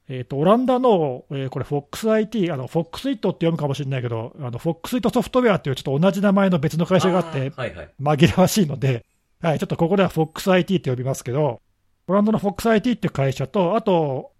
[0.08, 7.90] えーとオランダの、えーこれ、FOXIT、あの FOXIT って読むかもしれないけど、あの FOXIT ソフトウェアっていうちょっと同じ名前の別の会社があって、はいはい。
[8.00, 9.04] 紛らわしいので、
[9.40, 11.60] はい、ちょっとここでは FOXIT って呼びますけど、
[12.08, 14.32] オランダの FOXIT っていう会社と、あと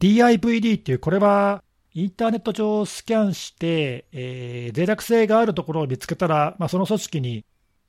[0.00, 7.44] DIVD っていう、これはインターネット上をスキャンして、えー脆弱性があるところを見つけたら、まあ、その組織に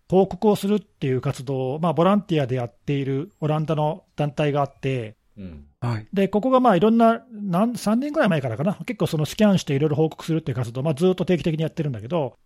[0.09, 5.65] 報告をするっていう活動を、まあ、ボランティアでやっているオランダの団体があって、うん。
[5.81, 6.07] はい。
[6.13, 12.37] で、ここがまあいろんな、なん3年ぐらい前からかな、結構そのスキャンしていろいろ報告するっていう活動を、まあ、ずっと定期的にやってるんだけど、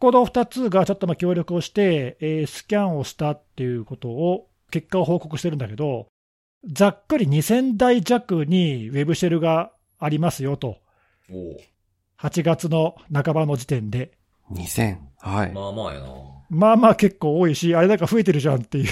[0.00, 6.06] この2つがちょっとまあ協力をして、えースキャンをしたっていうことを、結果を報告してるんだけど、
[6.66, 10.76] ざっくり2000台弱にウェブシェルがありますよと、
[11.30, 11.56] おー
[12.20, 14.10] 8月の半ばの時点で。
[14.50, 14.96] 2000。
[15.18, 15.52] はい。
[15.52, 16.06] まあまあやな。
[16.50, 18.86] まあまあ結構多いし、あれなんか増えてるじゃんっていう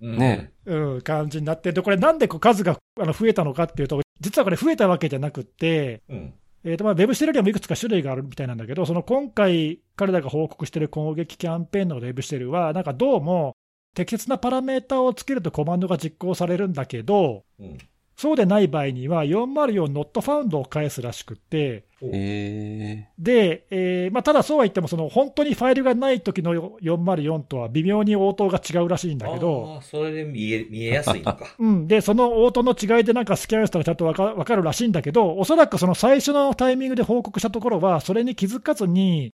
[0.00, 6.34] うんねうん、感じになって、でこれ、なんでこう数があの増えたのかっていうと、実はこれ、増えたわけじゃなくって、うん。
[6.66, 13.54] えーとまあ、ウェブシェルにもいくつか種類があるみたいなんだけど、その今回、彼らが報告している攻撃キャンペーンのウェブシェルは、なんかどうも、
[13.94, 17.78] 適切なパラメータをつけるとコマンドが実行されるんだけど、うん。
[18.16, 31.38] そうでない場合には、404 not found を返すらしくって、えで、えーまあ、ただそうは言っても、その本当にファイルがない時の404とは微妙に応答が違うらしいんだけど、ああ、それで見え、見えやすいのか。
[31.58, 39.32] うん、で、その応答の違いでなんかスキャンしたらちゃんとわかわかるらしいんだけど、おそらくその最初のタイミングで報告したところは、それに気づかずに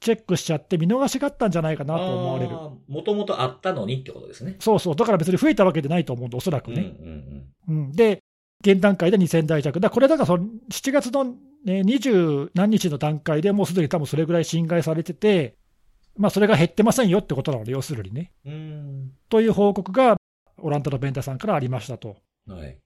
[0.00, 2.52] チェックしちゃって見逃しがあったんじゃないかなと思われる。
[2.52, 4.56] もともとあったのにってことですね。
[4.60, 6.94] そうそう、だから別に増えたわけじゃないと思うんで、おそらくね。
[7.00, 7.46] うん。
[7.68, 8.20] うんで、
[8.60, 9.80] 現段階で2000台弱。
[9.80, 15.56] だこれだからその7月の、ね、20何日の段階でもうすでに多分それぐらい侵害されてて、
[16.16, 18.32] まあそれが減ってませんよってことなので、要するにね。
[18.44, 19.12] うん。
[19.28, 20.16] という報告が
[20.58, 22.16] オランダのベンダーさんからありましたと。
[22.48, 22.78] はい。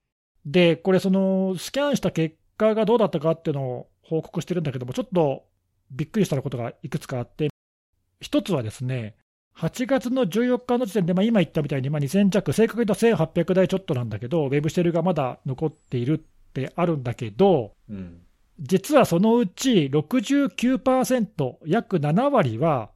[0.44, 5.44] で、これ、そのスキャンした結果がどうだったかっていうのを報告してるんだけども、ちょっと
[5.90, 7.50] びっくりしたことがいくつかあって、
[8.20, 9.16] 一つはですね、
[9.56, 18.20] 8月の14日の時点で、まあ、今言ったみたいに、まあ、2000弱、正確に言うと1800台ちょっとなんだけど、ウェブシェルがまだ残っているってあるんだけど、うん。
[18.60, 22.90] 実はそのうち69%、約7割は、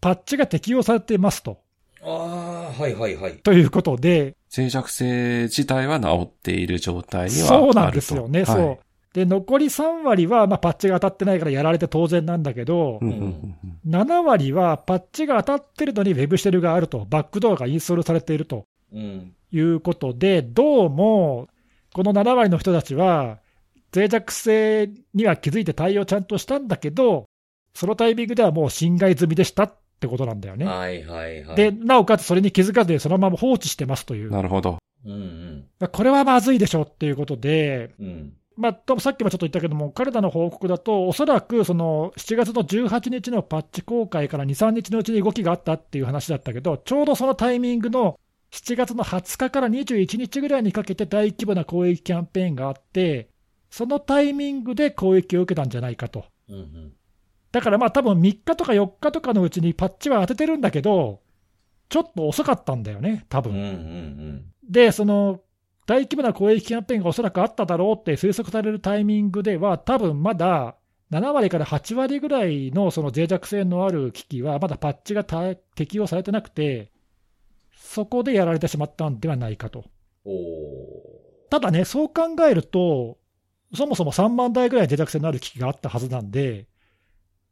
[0.00, 1.60] パッチが適用されていますと。
[2.02, 3.36] ああ、はいはいはい。
[3.38, 7.64] ということで、脆弱性自体は治っている状態にはあると。
[7.66, 8.89] そうなんですよね、はいそう。
[9.14, 19.32] で、残り3割は、まあ、パッチが当たってないからやられて当然なんだけど、うんうんうんうん7割はパッチが当たってるのに Web シェルがあると、バックドアがインストールされているとうん。
[19.50, 21.48] いうことで、どうも、
[21.94, 23.38] この7割の人たちは、
[23.94, 27.24] 脆弱性には気づいて対応ちゃんとしたんだけど、
[27.74, 30.66] そのタイミングではもう侵害済みでしたってことなんだよね。
[30.66, 31.56] はいはいはい。
[31.56, 34.78] で、、なおかつそれに気づかずにそのまま放置してますという、なるほど。
[35.04, 35.88] うんうん。
[35.88, 38.32] これはまずいでしょっていうことで、うん。
[38.60, 48.20] まあ、多分さっきもちょっと言ったけども、彼らの報告だと、おそらくその7月の18日のパッチ公開から2、3日のうちに動きがあったっていう話だったけど、ちょうどそのタイミングの
[48.52, 53.30] 7月の20日から21日ぐらいにかけて大規模な攻撃キャンペーンがあって、
[53.70, 56.26] そのタイミングで攻撃を受けたんじゃないかと。
[56.50, 56.92] うんうん。
[57.52, 61.22] だからまあ多分3日とか4日とかのうちにパッチは当ててるんだけど、
[61.88, 64.44] ちょっと遅かったんだよね、多分うんうんうん。
[64.68, 65.40] で、その
[65.90, 70.76] 大規模な攻撃キャンペーンがおそらくあっただろうって推測されるタイミングでは、多分まだ
[71.10, 76.92] 7割から8割ぐらいのその脆弱性のある機器は、まだパッチがた適用されてなくて、
[77.74, 79.84] そこでやられてしまったんではないかと。
[81.50, 83.18] ただね、そう考えると、
[83.74, 86.68] そもそも3万台ぐらい脆弱性のある機器があったはずなんで、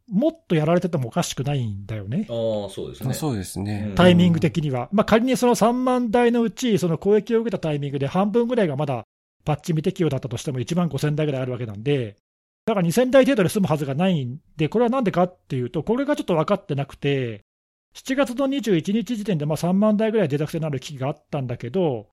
[0.09, 2.27] もっとやられててもおかしくないんだよね。
[2.29, 2.33] あ
[2.67, 3.15] あ、そうですね。
[3.15, 3.87] そうですね。
[3.89, 4.89] うんタイミング的には。
[4.93, 9.05] まあ、仮にその3万台のうち、その攻撃を受けたタイミングで半分ぐらいがまだ
[9.45, 12.17] パッチ未適用だったとしても1万5000台ぐらいあるわけなんで、
[12.65, 17.45] だから2000台程度で済むはずがないんで、これはなんでかっていうと、これがちょっと分かってなくて、
[17.95, 22.09] 7月の21日時点でまあ3万台ぐらい脆弱性のある機器があったんだけど、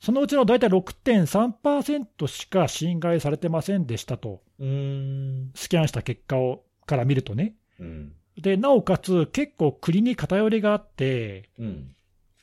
[0.00, 4.42] そのうちの大体6.3%しか侵害されてませんでしたと。
[4.58, 7.54] スキャンした結果をから見るとね。
[7.80, 8.12] うん。
[8.36, 11.94] で、なおかつ結構国に偏りがあって、うん。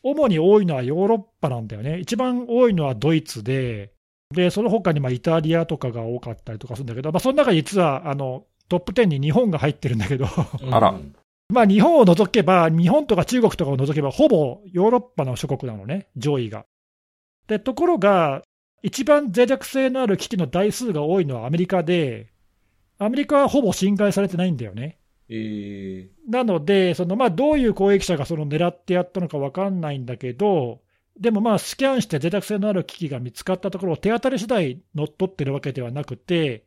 [0.01, 1.99] 主に多いのはヨーロッパなんだよね。
[1.99, 3.91] 一番多いのはドイツで、
[4.33, 10.25] で、その他にまあイタリアとかが多かったりとかするんだけど、まあ、その中に実はあのトップ10に日本が入ってるんだけど、
[10.71, 11.15] あらうん
[11.49, 16.65] まあ日本を除けば、日本とか中国とかを除けば、ほぼヨーロッパの諸国なのね、上位が。
[17.47, 18.43] で、ところが、
[18.83, 22.27] 一番脆弱性のある機器の台数が多いのはアメリカで、
[22.99, 24.99] アメリカはほぼ侵害されてないんだよね。
[25.29, 30.81] ええなので、そのまあどういう攻撃者がその狙ってやったのか分かんないんだけど、
[31.19, 36.65] でもまあスキャンして脆弱性のある機器が見つかったところを手当たり次第乗っ取ってるわけではなくて、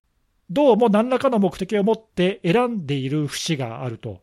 [0.49, 4.21] どうも何らかの目的を持って選んでいる節があると。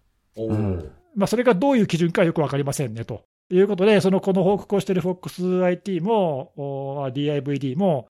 [1.15, 8.07] まあ、それがどういう基準かよく分かりませんねということで、そのこの報告をしている FOXIT もお DIVD も、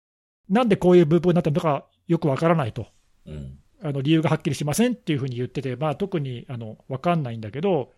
[0.50, 2.88] なんでこういうブーブーになったのかよく分からないと、
[3.26, 3.58] うん。
[3.84, 7.92] あの理由がはっきりしませんっていうふうに言ってて、まあ、特にあの分かんないんだけど、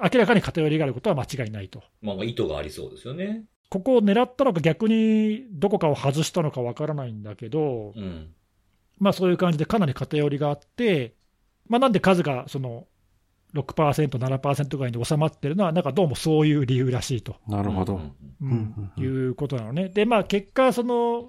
[0.00, 1.82] 明らかに偏りがあることは間違いないと。
[2.02, 3.44] まあまあ意図がありそうですよね。
[3.70, 8.32] ここを狙ったのか、逆にどこかを外したのか分からないんだけど、うん。
[8.98, 11.14] まあ、そういう感じでかなり偏りがあって、
[11.68, 12.86] まあ、なんで数がその
[13.54, 17.94] 6%、7%ぐらいに収まってるのは、なんかどうもそういう理由らしいと、なるほど。
[17.94, 19.88] うんううんんうんいうことなのね。
[19.88, 21.28] で、まあ、結果、その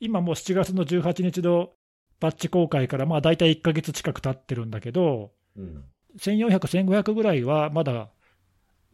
[0.00, 1.70] 今もう7月の18日の
[2.20, 5.84] パッチ公開から、まあ、大体1ヶ月近く経ってるんだけど、うん。
[6.18, 8.08] 1400、1500ぐらいはまだ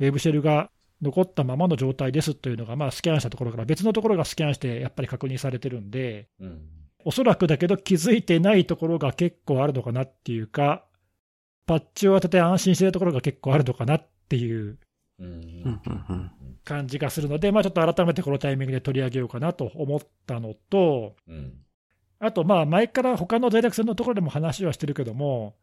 [0.01, 6.63] ウェブシェルが残ったままの状態ですというのが、まあ、スキャンしたところから別のところがスキャンしてやっぱり確認されてるんで、うん。
[7.05, 10.85] おそらくだけど気づいてないところが結構あるのかなっていうか、
[11.67, 14.79] パッチを当てて安心してるところが結構あるのかなっていう
[16.65, 21.64] 感じがするので、まあ、ちょっと改めてこのタイミングで取り上げようかなと思ったのと、うん。
[22.25, 25.55] あと、まあ、前から他の脆弱性のところでも話はしてるけども、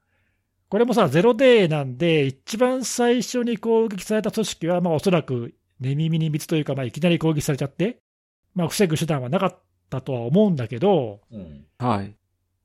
[0.69, 7.99] これもさ、ゼロデーなんで、一番最初に攻撃された組織は、まあ、おそらく寝耳に水というか、まあ、いきなり攻撃されちゃって、
[8.55, 11.65] まあ、防ぐ手段はなかったとは思うんだけど、うん。
[11.77, 12.15] はい。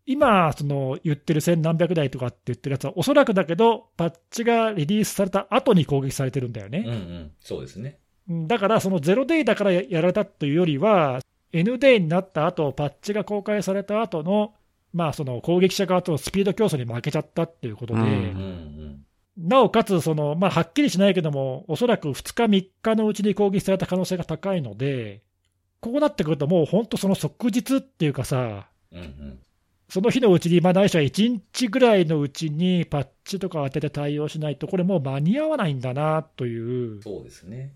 [0.05, 6.75] 今、その言ってる千何百台とかって言ってるやつは、おそらくだけど、パッチがリリースされた後に攻撃されてるんだようん。
[6.75, 6.89] うね。
[6.89, 7.33] ん。
[7.41, 7.99] そうですね。
[8.29, 11.21] うんだから、そのゼロデイだからややられたというよりは、
[11.53, 14.55] N デイになった後パッチが公開された後の、
[14.93, 18.13] まあ、その攻撃者側とのスピード競争に負けちゃったっていうことで、うんうん。
[18.15, 19.07] うん。
[19.37, 25.23] なおかつその、まあ、はっきりしないけども、おそらく2日、3日のうちに攻撃された可能性が高いので、
[25.81, 28.99] こうなってくると、もう本当、その即日っていうかさ、うん。
[28.99, 29.39] うん。
[29.89, 37.73] その日のうちに、まあ、ないしは1日ぐらいのうちにパッチとか当てて対応しないと、これもう間に合わないんだなという、そうですね。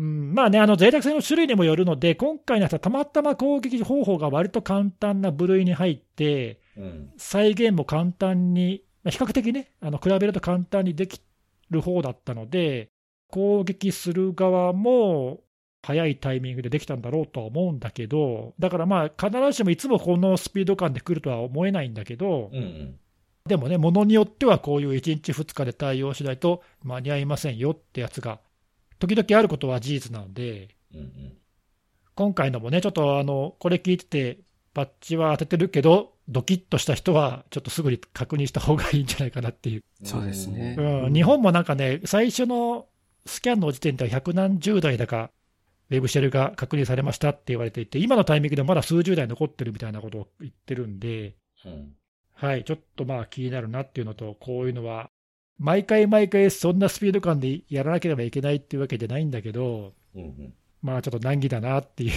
[0.00, 7.12] うん、まあね、あの脆弱性の種類にもよるので、今回のやつはたまたま攻撃方法が割と簡単な部類に入って、うん。
[7.18, 11.20] 再現も簡単に、まあ比較的ね、あの比べると簡単にでき
[11.68, 12.88] る方だったので、
[13.30, 15.40] 攻撃する側も
[15.82, 22.58] 早いタイミングでできたんだろうとは思うんだけど、だからまあ、必ずしもいつもこのスピード感で来るとは思えないんだけど、うん。
[22.58, 22.98] うん。
[23.46, 28.40] でもね、ものによってはこういう1日2日で対応しないと間に合いませんよってやつが、
[29.00, 31.32] 時々あることは事実なので、うん。
[32.14, 34.38] 今回のもね、ちょっとあのこれ聞いてて、
[34.72, 42.86] パッチは当ててるけど、ドキッとした人は、ちょっとすぐに確認した方がいいんじゃないかなっていう、 そうですねうん日本もなんかね、最初の
[43.26, 45.30] スキャンの時点では百何十台だか、
[45.90, 51.34] ウェブシェルが確認されましたって言われていて、今のタイミングでまだ数十台残ってるみたいなことを言ってるんで、
[51.64, 51.94] うん。
[52.34, 55.10] はい、ちょっとまあ気になるなっていうのと、こういうのは、
[55.60, 60.22] 毎回毎回そんなスピード感でやらなければいけないっていうわけじゃないんだけど、うん。
[60.22, 60.54] うん。
[60.82, 62.12] まあちょっと難儀だなっていう。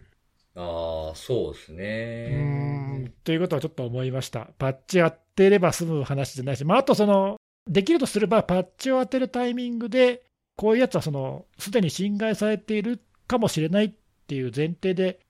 [0.58, 3.12] ああ、そうですねん。
[3.22, 4.48] ということはちょっと思いました。
[4.58, 7.36] パッチ当てれば済む話じゃないし、まあ、あとその、
[7.68, 10.22] できるとすれば、パッチを当てるタイミングで、
[10.56, 13.92] こういうやつはそのすでに侵害されているかもしれないっ
[14.26, 15.20] ていう前提で、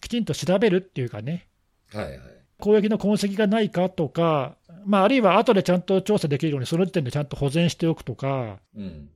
[0.00, 1.46] きちんと調べるっていうかね、
[1.92, 2.20] はいはい。
[2.58, 9.10] 攻撃の痕跡がないかとか、まあ、あるいは後でちゃんと調査できるように、その時点でちゃんと保全しておくとか、うん。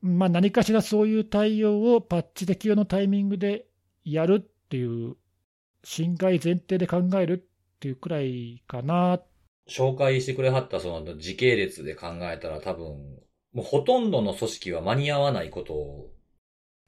[0.00, 3.66] まあ、何かしらそういう対応をパッチ適用のタイミングで
[4.04, 5.16] やるっていう、
[5.84, 9.20] 侵害前提で考えるっっていうくらいかな。
[9.68, 13.18] 紹介してくれはったその時系列で考えたら多分、
[13.52, 16.11] もうほとんどの組織は間に合わないこと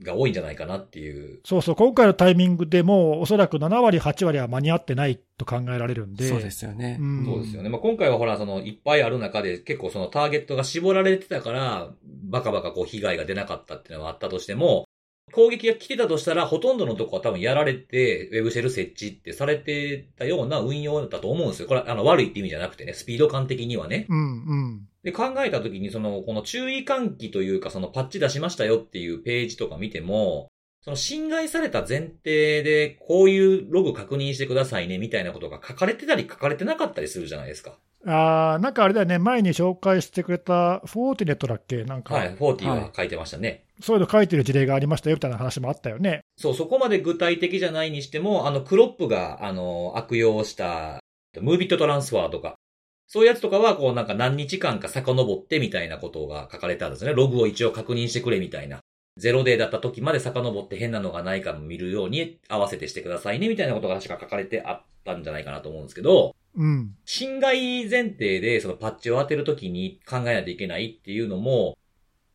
[0.04, 1.40] が多いんじゃないかなっていう。
[1.44, 6.28] そうそう、今回のタイミングでもうおそらく7割、8割は間に合ってないと考えられるんで。
[6.28, 6.98] そうですよね。
[7.00, 7.68] うんそうですよね。
[7.68, 11.90] まあ、今回はほら、その、いっぱいある中で結構そのターゲットが絞られてたから、
[12.30, 14.86] バカバカこう被害が出なかったっていうのがあったとしても、
[15.32, 21.68] 攻撃が来てたとしたら、ほとんどのとこは多分やられて、ウェブシェル設置ってされてたような運用だと思うんですよ。
[21.68, 24.06] これ、あの、悪いって意味じゃなくてね、スピード感的にはね。
[24.08, 24.22] うんう
[24.76, 24.88] ん。
[25.02, 30.48] で、考えたときに、その、この注意喚起というか、そのパッチ出しましたよっていうページとか見ても、
[30.82, 37.78] その侵害された前提で、こういうログ確認してくださいね、みたいなことが書かれてたり書かれてなかったりするじゃないですか。
[38.06, 41.84] あーなんかあれだよね、前に紹介してくれたフォーティネットだっけ？
[41.84, 43.63] なんか、はい、40は書いてましたね。
[43.80, 46.20] そういうの書いてる事例がありましたよみたいな話もあったよね。
[46.36, 51.00] そう、そこまで具体的じゃないにしても、あの、クロップが、あの、悪用した、
[51.40, 52.54] ムービットトランスファーとか、
[53.06, 57.12] そういうやつとかは、こう、なんか何日間か遡ってみたいなことが書かれてあるんですね。
[57.12, 58.80] ログを一応確認してくれみたいな。
[59.16, 66.96] ゼロデーだった時まで遡って変なのがないか見るように合わせてしてくださいね、みたいなことが確か書かれてあったんじゃないかなと思うんですけど、うん。
[67.04, 71.76] 侵害前提でそのパッチを当てるときに考えないといけないっていうのも、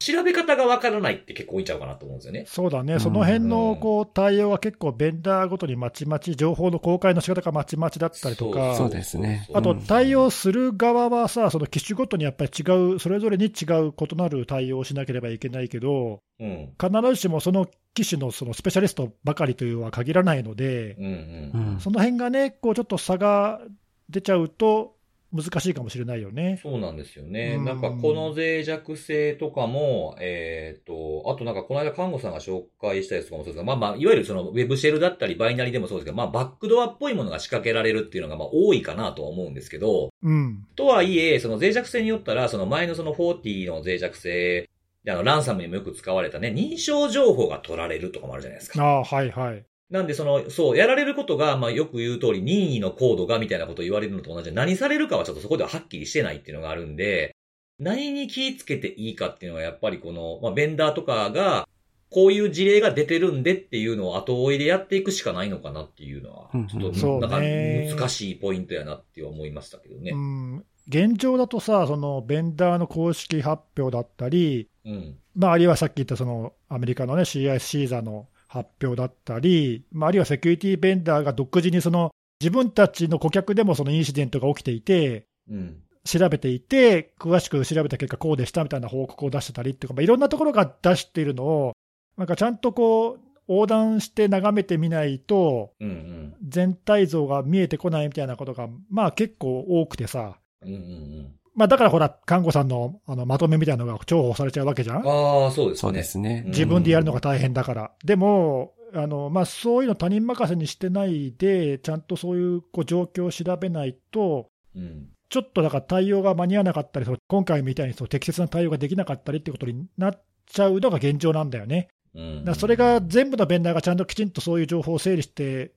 [0.02, 2.46] 調べ方がわからないって結構多いんちゃうかなと思うんですよね。
[2.48, 3.00] そうだね、うん。
[3.02, 8.90] その辺のこう対応は結構、ベンダーごとにまちまち、情報の公開の仕方がまちまちだったりとか、そう。
[8.90, 9.46] ですね。
[9.54, 16.70] あとうん対応する側はさ、その機種ごとにやっぱり違う、それぞれに違う異なる対応をしなければいけないけど、うん。
[16.82, 21.74] 必ずしもその機種のそのスペシャリストばかりというのは限らないので、うんうん。
[21.74, 21.80] うん。
[21.82, 23.60] その辺がね、こうちょっと差が
[24.08, 24.96] 出ちゃうと、
[25.32, 26.60] 難しいかもしれないよね。
[26.62, 27.56] そうなんですよね。
[27.60, 40.66] うんなんかこの脆弱性とかも、えっ、と、あとなんかこの間看護さんが紹介したやつとかもそうですが、まあまあ、いわゆるそのウェブシェルだったりバイナリでもそうですけど、まあバックドアっぽいものが仕掛けられるっていうのがまあ多いかなとは思うんですけど、うん。
[40.76, 44.70] とはいえ、その脆弱性によったら、その前のその40の脆弱性
[45.04, 48.84] であの、ランサムにもよく使われたね、認証情報が取られるとかもあるじゃないですか。
[48.84, 49.66] ああ、はいはい。
[49.90, 57.36] なんで、その、そう、やられることが、まあ、よく言う通り、任意のコードが、みたいなことを言われるのと同じで、何されるかはちょっとそこでははっきりしてないっていうのがあるんで、
[57.80, 61.68] 何に気ぃつけていいかっていうのは、やっぱりこの、まあ、ベンダーとかが、
[62.12, 70.18] こういう事例が出てるんでっていうのを後追いでやっていくしかないのかなっていうのはうん、ちょっと、なんかね難しいポイントやなって思いましたけどねう。
[70.18, 75.18] ん、現状だとさ、そのベンダーの公式発表だったり、うん。
[75.36, 85.82] まあ、あるいはさっき言ったそのアメリカの、ね、CI シーザの発表だったり、まあ、あるいはセキュリティベンダーが独自にその自分たちの顧客でもそのインシデントが起きていて、うん。
[86.06, 91.74] 調べていて、詳しく調べた結果、こうでしたみたいな報告を出してたりっていうか、まあ、いろんなところが出しているのを、
[92.18, 96.36] なんかちゃんとこう、横断して眺めてみないと、うんうん。
[96.48, 105.10] 全体像が見えてこないみたいなことが、まあ結構多くてさ、うんうんまあ、だからほら、看護さんのあのまとめみたいなのが重宝されちゃうわけじゃんうん。
[105.10, 105.82] ああ、そうですね。
[105.82, 106.44] そうですね。
[106.46, 107.92] うん自分でやるのが大変だから。
[108.06, 115.10] でも、あのまあ、そういうの他人任せにしてないで、ちゃんとそういうこう状況を調べないと、うん。
[115.28, 121.90] ちょっとだから対応が間に合わなかったり、今回みたいにその適切な対応ができなかったりってことになっちゃうのが現状なんだよね。
[122.16, 122.46] うん。
[122.46, 125.74] だそれが全部のベンダーがちゃんときちんとそういう情報を整理して、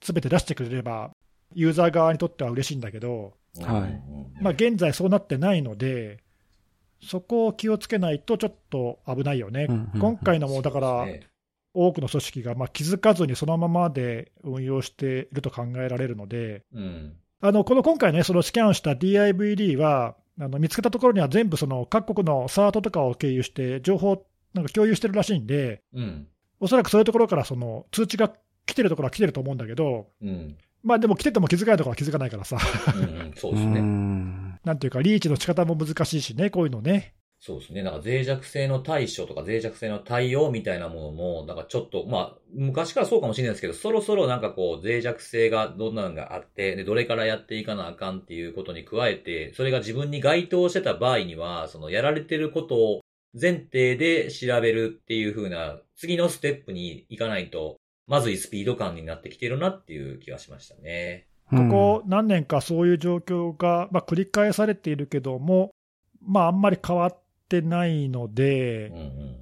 [0.00, 1.10] すべて出してくれれば、
[1.54, 6.18] ユーザー側にとっては嬉しいんだけど、うん、はいうんまあ、現在そうなってないので、
[7.02, 9.66] そこを気をつけないとちょっと危ないよね。
[9.68, 11.28] うんうん今回のもだから、ね
[11.74, 17.16] 多くの組織がまあ気づかずにそのままで運用していると考えられるので、うん。
[17.40, 26.28] あのこの今回ね、そのスキャンした DIVD は、あの見つけたところには全部その各国の SART とかを経由して、情報なんか共有してるらしいんで、うん。
[26.60, 28.32] おそらくそういうところからその通知が
[28.66, 30.56] 来てるところは来てると思うんだけど、うん。
[30.84, 32.58] まあでも来てても気づかないところは気づかないからさ、
[32.94, 33.32] うんうん。
[33.36, 33.80] そううですね。
[33.80, 34.60] ん。
[34.64, 37.14] なんていうか、リーチの仕方も難しいしね、こういうのね。
[37.40, 37.82] そうですね。
[37.82, 53.00] なんか脆弱性の対処とか脆弱性の対応みたいなものも、なんかちょっと、まあ、昔からそうかもしれないですけど、そろそろなんかこう、脆弱性がどんなのがあって、で、どれからやっていかなあかんっていうことに加えて、それが自分に該当してた場合には、そのやられてることを
[53.38, 57.76] 前提で調べるっていう風な、次のステップに行かないと、
[58.06, 61.26] まずいスピード感になってきてるなっていう気がしましたね。
[61.50, 65.72] ここ何年かそういう状況が、まあ、繰り返されているけども、
[66.22, 69.34] まあ、あんまり変わってないのでうん、うん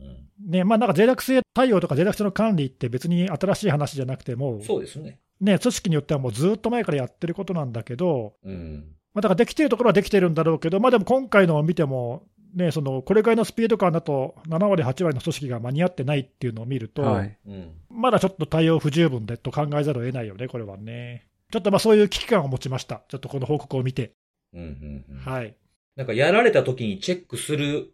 [0.44, 5.20] ねまあ、なんか脆弱性対応とか脆弱性の管理って別に新しい話じゃなくてもうん。、そうですね。
[5.40, 8.84] ね、組織によってはもうずっと前からやってることなんだけど、うん。
[9.14, 12.24] まあ、だからできてるところはできてるんだろうけど、まあ、でも今回のを見ても、
[12.54, 17.38] ね、そのこれぐらいのスピード感だと、7割、8割の組織が間に合ってないっていうのを見ると、はい。
[17.46, 17.70] うん。
[17.90, 21.26] まだちょっと対応不十分でと考えざるを得ないよね、これはね。
[21.50, 23.02] ちょっとまあそういう危機感を持ちました。
[23.08, 24.12] ちょっとこの報告を見て。
[24.54, 25.16] うんうんうん。
[25.18, 25.54] はい。
[25.96, 27.92] なんかやられた時にチェックする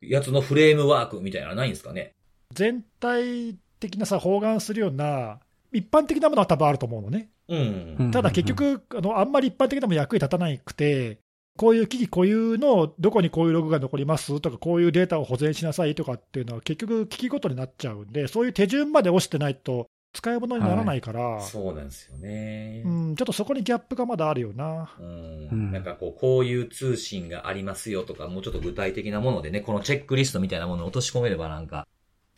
[0.00, 2.14] やつのフレームワークみたいなのはないんですかね？
[2.52, 5.40] 全体的なさ、包含するような、
[5.72, 7.28] 一般的なものは多分あると思うのね。
[7.48, 7.96] うん。
[7.98, 11.18] うんただ結局、あのあんまり一般的なもの役に立たなくて、
[11.56, 22.82] こういう機器固有のどこにこういうログが残りますとか、こういうデータを保全しなさいとかっていうのは、結局、機器ごとになっちゃうんで、そういう手順まで押してないと、使い物にならないから、そうなんですよね。
[22.86, 24.94] うん、ちょっとそこにギャップがまだあるよな。
[24.98, 31.86] うんうんなんかこう、こういう通信がありますよとか、もうちょっと具体的なものでね、このチェックリストみたいなものを落とし込めればなんか、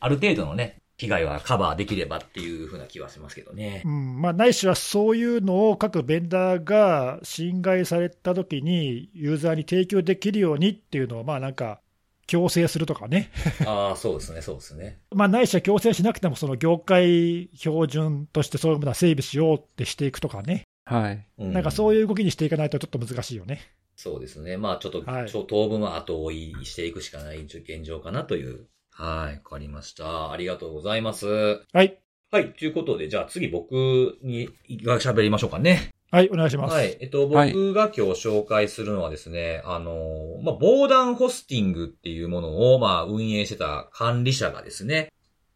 [0.00, 3.88] ある程度のね、被害はカバーできればっていうふうな気はしますけどねう。
[3.88, 11.80] んまあ、ないしはそういうのを各ベンダーが侵害されたときに、ユーザーに提供できるようにっていうのを、まあなんか、
[12.26, 13.30] 強制するとかね、
[13.64, 14.98] ああ、そうですね、そうですね。
[15.12, 21.26] まあ、ないしは強制しなくても、その業界標準としてそういうものは整備しようってしていくとかね、はい。
[21.38, 23.60] うなんかそういう動きにしていかないとちょっと難しいよね。
[23.94, 24.56] そうですね。
[24.56, 28.66] まあちょっと、はい当分は後追いしていくしかない現状かなという。
[28.98, 30.32] はい、わかりました。
[30.32, 31.28] ありがとうございます。
[31.72, 32.00] はい、
[32.32, 33.72] はい、ということで、じゃあ次僕
[34.24, 35.90] に喋りましょうかね。
[36.10, 36.74] はい、お願いします。
[36.74, 36.96] はい。
[37.00, 45.12] えっと、はい僕が今日紹介するのはですね、あの、まあ、防弾ホスティングっていうものを、まあ、運営してた管理者がですね、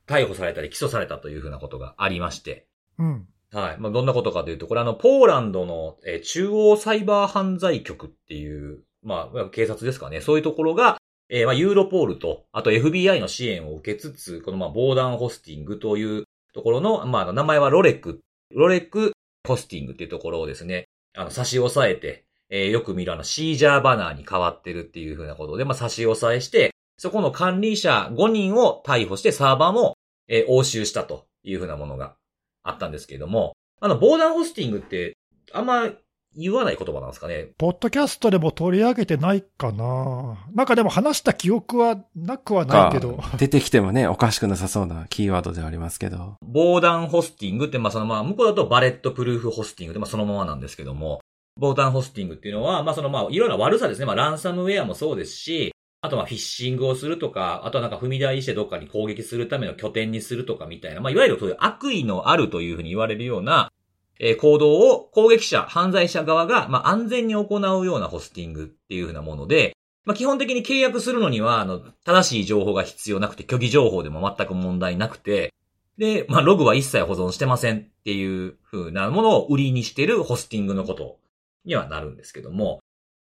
[0.07, 3.77] 逮捕されたり起訴されたというふうなことがありまして、うん、はい。
[3.81, 10.21] まあ、どんなことかというと、これあの、ポーランドの、えー中央サイバー犯罪局っていう、まあ、警察ですかね。
[10.21, 18.21] そういうところが、えーまあ、ユーロポールと、あと FBI の支援を受けつつ、このまあ、防弾ホスティングというところの、まあ、名前はロレック、
[18.55, 19.13] ロレック
[19.47, 20.85] ホスティングっていうところをですね、
[21.17, 29.95] あの、差し押さえて、えーよく見るあの、シージャーバナーに変わってるっていうふうなことで、まあ、差し押さえして、そこの管理者5人を逮捕してサーバーも、
[30.29, 32.15] えー押収したというふうなものが
[32.63, 35.15] あったんですけれども、あの、防弾ホスティングって、
[35.53, 35.91] あんま
[36.37, 37.49] 言わない言葉なんですかね。
[37.59, 40.39] ポッドキャストでも取り上げてないかな。
[40.55, 43.21] なんかでも話した記憶はなくはないけど。
[43.39, 46.37] 出てきてもね、おかしくなさそうなキーワードではありますけど。
[46.43, 51.21] 防弾ホスティングって、まあ、そのまあ、向こうだとバレットプルーフホスティングで、まあ、そのままなんですけども、
[51.59, 54.07] 防弾ホスティングっていうのは、まあ、そのまあ、いろいろな悪さですね。
[54.07, 63.71] まあ、ランサムウェアもそうですし、あとまあ、フィッシングをするとか、あとはなんか踏み台してどっかに攻撃するための拠点にするとかみたいな、まあ、いわゆるそういう悪意のあるというふうに言われるような、
[64.19, 75.53] え行動を攻撃者、犯罪者側が、ま、安全に行うようなホスティングっていうふうなもので、まあ、基本的に契約するのには、あの、正しい情報が必要なくて、虚偽情報でも全く問題なくて、
[75.99, 81.19] で、まあ、ログは一切保存してませんっていう風なものを売りにしてるホスティングのこと
[81.65, 82.81] にはなるんですけども、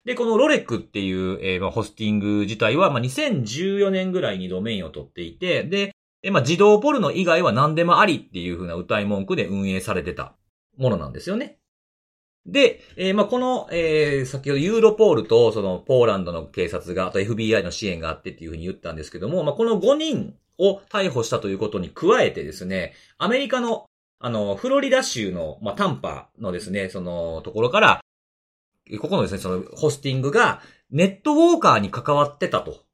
[0.06, 5.94] で、このロレックっていう、えーまあ、ホスティング自体は、まあ、2014年ぐらいにドメインを取っていて、で、
[6.32, 10.36] まあ、自動ポルノ以外は何でもありっていう風な歌い文句で運営されてた。
[10.78, 11.60] ものなんですよね。
[12.46, 23.86] で、えーまあ、この、えー先ほどユーロポールと、その、ポーランドの警察が、あと FBI の支援があってっていうふうに言ったんですけども、まあ、この5人を逮捕したということに加えてですね、アメリカの、
[24.20, 28.02] あの、フロリダ州の、まあ、タンパのですね、その、ところから、
[29.02, 32.86] ここのですね、その、ホスティングが、ネットウォーカーに関わってたと。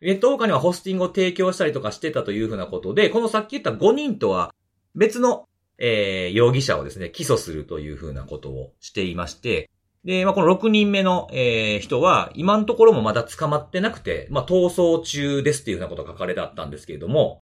[0.00, 4.54] ネットウォーカーにはホスティングを提供したりとかしてたというふうなことで、このさっき言った5人とは
[4.94, 5.48] 別の、
[5.78, 9.70] えー、容疑者をですね、起訴するというふうなことをしていまして、
[10.04, 17.40] で、まあ、この6人目の、えー人は、今のところもまだ捕まってなくて、まあ、逃走中ですっていうふうなことが書かれてあったんですけれども、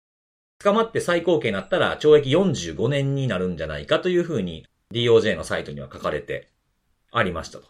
[0.58, 6.48] 捕まって最高刑になったら懲役45年になるんじゃないかというふうに DOJ のサイトには書かれて
[7.12, 7.66] ありましたと。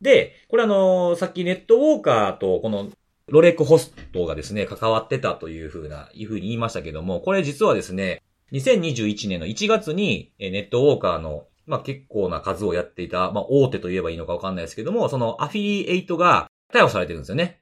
[0.00, 2.88] で、これあのさっきネットウォーカーとこの
[3.28, 8.22] ロレックホストがですね、関わってたというふうな、いうふうに言いましたけども、これ実はですね、
[8.52, 17.58] 2021年の1月にえネットウォーカーのまあ結構な数をやっていた、まあ大手と言えばいいのかわかんないですけども、そのアフィリエイトが逮捕されてるんですよね。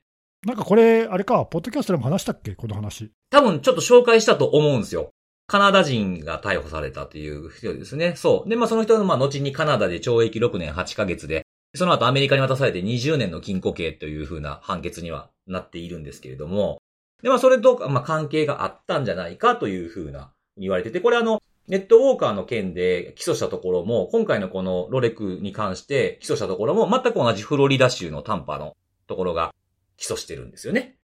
[0.47, 3.11] なんかこれ、あれか、ポッドキャストでも話したっけ、この話。
[3.31, 5.11] 多分ちょっと紹介したと思うんですよ。
[5.47, 8.15] カナダ人が逮捕されたという人ですね。
[8.17, 8.49] そう。
[8.49, 11.43] で、まあその人のまあ後にカナダで懲役6年8ヶ月で、
[11.75, 16.79] その後アメリカに渡されて20年の禁錮刑という風な判決にはなっているんですけれども、
[17.23, 28.77] で、まあそれと、まあ関係があったんじゃないかという風な言われてて、これあの、ネットウォーカーの件で起訴したところも、今回のこのロレクに関して起訴したところも、全く同じフロリダ州のタンパの
[29.07, 29.55] ところが
[29.97, 30.99] 起訴してるんですよね。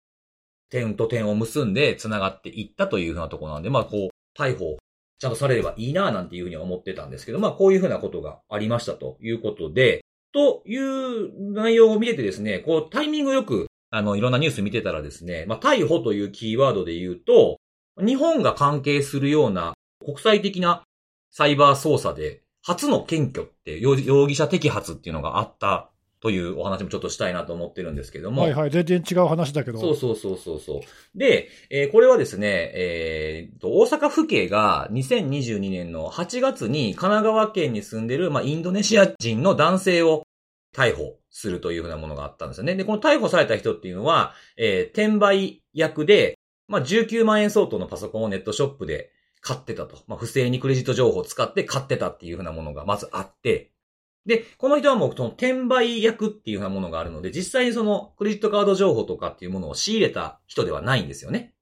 [0.71, 4.77] 点と点を結んで繋がっていったというふうなところなんで、まあこう、逮捕、
[5.19, 17.59] ちゃんとされればいいなぁなんていうふうには思ってたんですけど、まあこういうふうなことがありましたということで、という内容を見ててですね、こうタイミングよく、あの、いろんなニュース見てたらですね、まあ逮捕というキーワードで言うと、
[18.01, 19.75] 日本が関係するような
[20.05, 20.83] 国際的な
[21.31, 25.91] サイバー捜査で初の検挙って、容容疑者摘発っていうのがあった
[26.21, 28.43] というお話もちょっとしたいなと思ってるんですけども。
[28.43, 29.81] はいはい、全然違う話だけど。
[29.81, 30.83] そうそうそうそうそ
[31.15, 31.19] う。
[31.19, 40.25] で、えーこれはですね、えーと、大阪府警が2022年の8月に神奈川県に住んでる、まあ、インドネシア人の男性を
[40.77, 42.75] 逮捕するというふうなものがあったんですよね。
[42.77, 46.37] で、この逮捕された人っていうのは、えー転売役で、
[46.71, 49.11] まあ、19万円相当のパソコンをネットショップで
[49.41, 49.99] 買ってたと。
[50.07, 53.73] まあ、不正にクレジット情報を使って買ってたっていうふうなものがまずあって、
[54.25, 61.55] で、この人はもうその転売役っていうふうなものがあるので、実際にそのクレジットカード情報とかっていうものを仕入れた人ではないんですよね。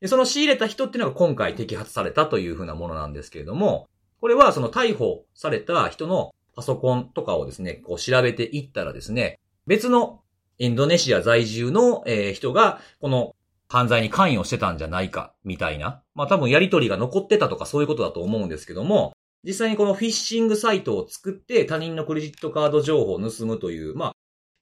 [0.00, 3.86] で、その仕入れた人っていうのが今回摘発されたというふうなものなんですけれども、
[4.20, 10.22] これはその逮捕された人のパソコンとかをですね、こう調べていったらですね、別の
[10.58, 13.34] インドネシア在住の、人が、この
[13.68, 16.02] 犯罪に関与してたんじゃないか、みたいな。
[16.14, 19.12] まあ多分やりとりが残ってたとかそういうことだと思うんですけども、
[19.44, 24.12] 実際にこのフィッシングサイトを作って他人のクレジットカード情報を盗むという、まあ、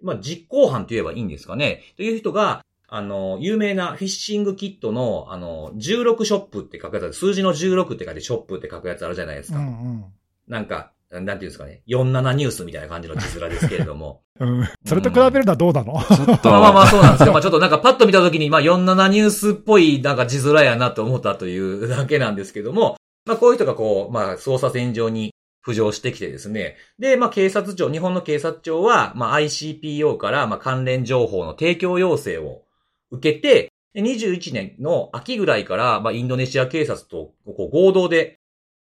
[0.02, 1.82] まあ実行犯と言えばいいんですかね。
[1.96, 9.58] という人が、あの、有名なフィッシングキットの、あの、16ショップって書くやつ、数字の16って書いてショップって書くやつあるじゃないですか。
[9.58, 10.04] うん
[10.46, 11.82] なんか、なんていうんですかね。
[11.88, 14.22] 47ニュースみたいな感じの字面ですけれども。
[14.40, 14.60] うん。
[14.60, 14.68] うん。
[14.84, 16.02] それと比べるのはどうなの？
[16.02, 17.32] ちょっと、まあまあまあそうなんですよ。
[17.32, 25.32] まあちょっとなんかパッと見たときに、まあ47ニュースっぽいなんか字面やなと思ったというだけなんですけども、まあこういう人がこう、まあ捜査線上に
[25.64, 26.76] 浮上してきてですね。
[26.98, 32.62] で、まあ警察庁、日本の警察庁は、まあ ICPO から、まあ関連情報の提供要請を
[33.10, 38.38] 受けて、で21年の秋ぐらいから、まあインドネシア警察とこう合同で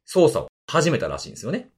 [0.08, 1.70] 捜査を始めたらしいんですよね。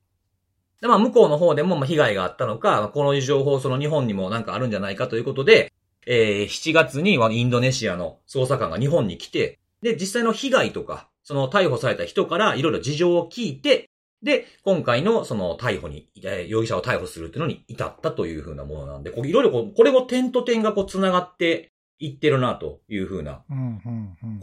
[0.83, 5.73] で、まあ、向こうの方でも、まあ、被害があったのか、まあこの情報、その日本にもなんかあるんじゃないかということで、
[6.07, 13.91] えー7月にはインドネシアの捜査官が日本に来て、で、実際の被害とか、その逮捕された人からいろいろ事情を聞いて、
[14.25, 21.71] で、今回のその逮捕に、えー容疑者を逮捕するっていうのに至ったというふうなものなんで、こういろいろこう、これも点と点がこう繋がって
[22.01, 23.45] いってるなというふうな。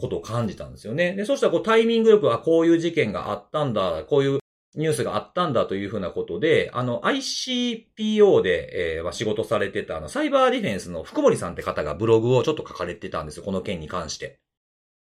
[0.00, 1.12] ことを感じたんですよね。
[1.16, 4.40] で、そしたらこうタイミングよく、あ、こういう事件があったんだ、こういう
[4.76, 14.38] ニュースがあったんだというふうなことで、あの、ICPO で、えー、仕事されてた、あの、サイバーディフェンスの福森さんって方がブログをちょっと書かれてたんですよ、この件に関して。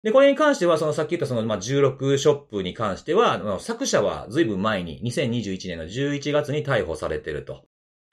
[0.02, 7.66] で、これに関しては、そのさっき言ったその、まあ、16ショップに関しては、作者は随分前に、2021年の11月に逮捕されてると。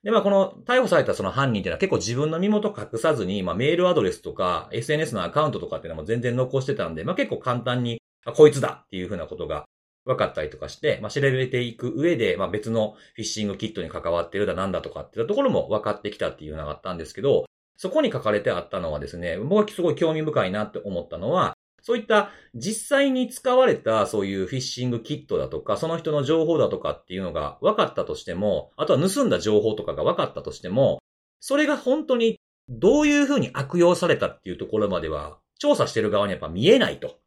[0.03, 9.67] で、まあ、この逮捕されたその犯人っていうのは結構自分の身元隠さずに、まあ、メールアドレスとか、SNS のアカウントとかっていうのも全然残してたんで、まあ、結構簡単に、あこいつだっていうふうなことが
[10.07, 17.45] 分かったりとかして、まあ、調べていく上で、まあ、別のフィッシングキットに関わってるだなんだとかっていうところも分かってきたっていうのがあったんですけど、
[17.77, 30.99] そこに書かれてあったのはですね、僕はすごい興味深いなって思ったのは、そういった実際に使われたそういうフィッシングキットだとか、その人の情報だとかっていうのが分かったとしても、あとは盗んだ情報とかが分かったとしても、
[31.41, 32.39] それが本当に
[32.69, 37.19] どういうふうに悪用されたっていうところまでは、調査してる側にやっぱ見えないと。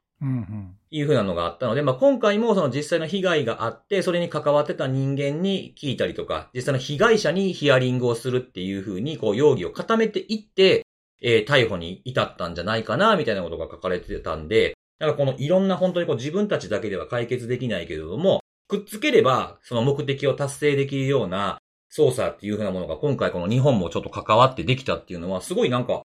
[0.92, 10.86] いうふうなのがあったので、まあ、今回もその実際の被害があって、それに関わってた人間に聞いたりとか、実際の被害者にヒアリングをするっていうふうに、こう、容疑を固めていって、
[11.22, 21.60] えー逮捕に至ったんじゃないかな、みたいなことが書かれてたんで、なんかこのいろんな本当にこう自分たちだけでは解決できないけれども、くっつければ、その目的を達成できるような
[21.96, 26.04] 捜査っていうふうなものが今回この日本もちょっと関わってできたっていうのは、すごいなんか、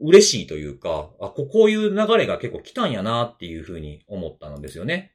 [0.00, 5.12] 嬉しいというか、あ、こういう流れが結構来たんやなっていうふうに思ったのですよね。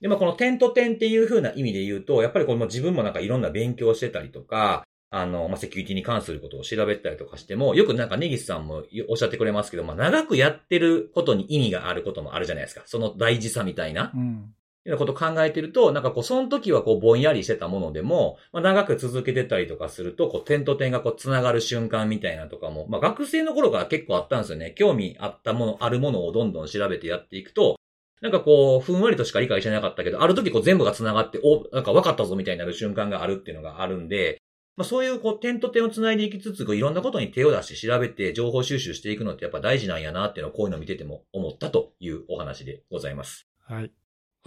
[0.00, 12.82] で、まあこの点と点っていうふうな意味で言うと、やっぱりこれも自分もなんかいろんな勉強してたりとか、あの、まあ、セキュリティに関することを調べたりとかしても、よくなんかネギスさんもおっしゃってくれますけど、まあ、長くやってることに意味があることもあるじゃないですか。
[12.84, 14.12] その大事さみたいな。
[14.14, 14.52] うん。
[14.90, 24.74] ようなことを考えてると、なんかこう、その時はこう、ぼんやりしてたものでも、まあ、長く続けてたりとかすると、こう、点と点がこう、繋がる瞬間みたいなとかも、まあ、学生の頃から結構あったんですよね。
[24.76, 27.76] 興味あったもの、あるものをどんどん調べてやっていくと、
[28.20, 34.38] なんかこう、ふんわりとしか理解してなかったけど、ある時こう、全部が繋がって、お、なんか分かったぞみたいになる瞬間があるっていうのがあるんで、
[34.78, 43.48] まあ、そういうこう、点と点を繋いでいきつつ、こういろんなことに手を出して調べて、情報収集していくのってやっぱ大事なんやなっていうのをこういうのを見てても思ったというお話でございます。
[43.66, 43.97] はい。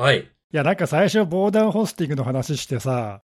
[0.02, 0.32] いはい。
[0.52, 3.22] や、なんか最初、防弾ホスティングの話してさ、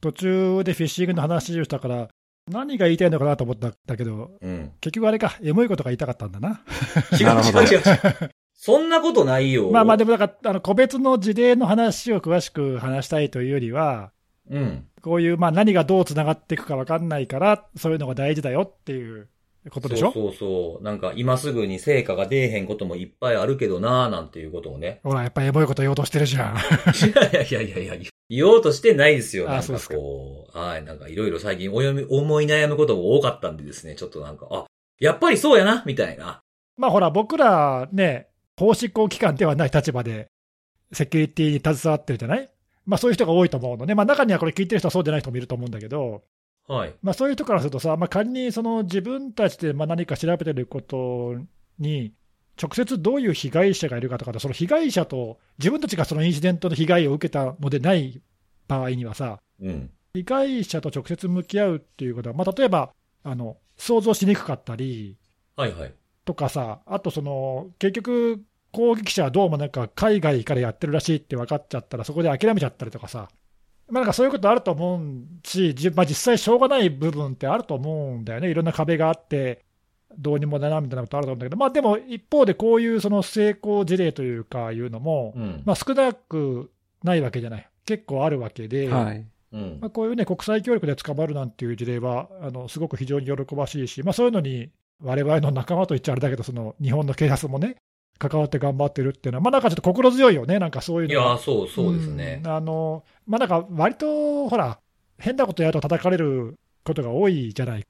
[0.00, 2.08] 途中でフィッシングの話をしたから、
[2.48, 4.72] 何が言いたいのかなと思ったんだけど、うん。
[4.80, 6.62] 結局あれか、エモいことが言いたかったんだな。
[7.20, 8.30] 違う違う違う違う。
[8.54, 9.70] そんなことないよ。
[9.70, 14.12] まあまあ、でもなんか、あの個別の事例の話を詳しく話したいというよりは、
[14.50, 14.86] うん。
[15.02, 19.28] こういう、まあ、何がどうつながっていくか分かんないから、そういうのが大事だよっていう
[19.70, 20.12] ことでしょ？
[20.12, 20.82] そうそうそう。
[20.84, 25.00] なんか今すぐに成果が出えへんこともいっぱいあるけどなーなんていうことをね。
[25.02, 26.56] ほら、やっぱりエモいこと言おうとしてるじゃん。
[26.56, 26.60] い
[27.34, 29.44] やいやいやいや言おうとしてないですよ。
[29.48, 34.66] なんかあそうですかこう、はい、なんかいろいろ最近お読み、思い悩むことが多かったんでですね、ちょっとなんか、あ、
[35.00, 36.40] やっぱりそうやな、みたいな。
[36.76, 38.28] まあほら、僕らね、
[38.58, 40.28] 法執行機関ではない立場で、
[40.92, 42.50] セキュリティに携わってるじゃない？
[42.86, 43.94] まあそういう人が多いと思うのね。
[43.94, 46.22] まあ中にはこれ聞いてる人はそうでない人もいると思うんだけど、
[46.68, 46.94] はい。
[47.02, 51.34] まあそういう人からするとさ、まあ仮にその自分たちでまあ何か調べてること
[51.78, 52.12] に、
[52.60, 58.20] 直接どういう被害者がいるかとか、その被害者と自分たちがそのインシデントの被害を受けたのでない
[58.66, 59.90] 場合にはさ、うん。
[60.14, 62.92] 被害者と直接向き合うっていうことは、まあ、例えば
[63.22, 65.16] あの想像しにくかったり
[65.56, 65.94] はいはい。
[66.24, 73.28] とかさ、あとその結局、攻撃者はどうもなんか海外からやってるらしいって分かっちゃったら、そこで諦めちゃったりとかさ、
[73.90, 79.64] まあ、なんかそういうことあると思うし、じまあ、実際しょうがない部分ってあると思うんだよね、いろんな壁があって、
[80.16, 85.62] どうにもならんみたいなことあると思うんだけど、まあ、でも一方でこういうその成功事例というかいうのも、うん。
[85.64, 86.70] まあ、少なく
[87.02, 88.88] ないわけじゃない、結構あるわけで。
[88.88, 89.24] はい。
[89.50, 94.70] うんまあ、こういうね、国際協力で捕まるなんていう事例は、あのすごく非常に喜ばしいし、まあ、そういうのに、
[95.00, 97.76] 我々の仲間と言っちゃあれだけど、その日本の警察もね、
[98.18, 102.50] 関わって頑張ってるっていうのは、まあ、なんかちょっと心強いよね、なんかそういういやそう、そうですねうん。
[102.50, 104.78] あのまあ、なんか割と、ほら、
[105.18, 107.86] 変なことやると叩かれることが多いじゃない、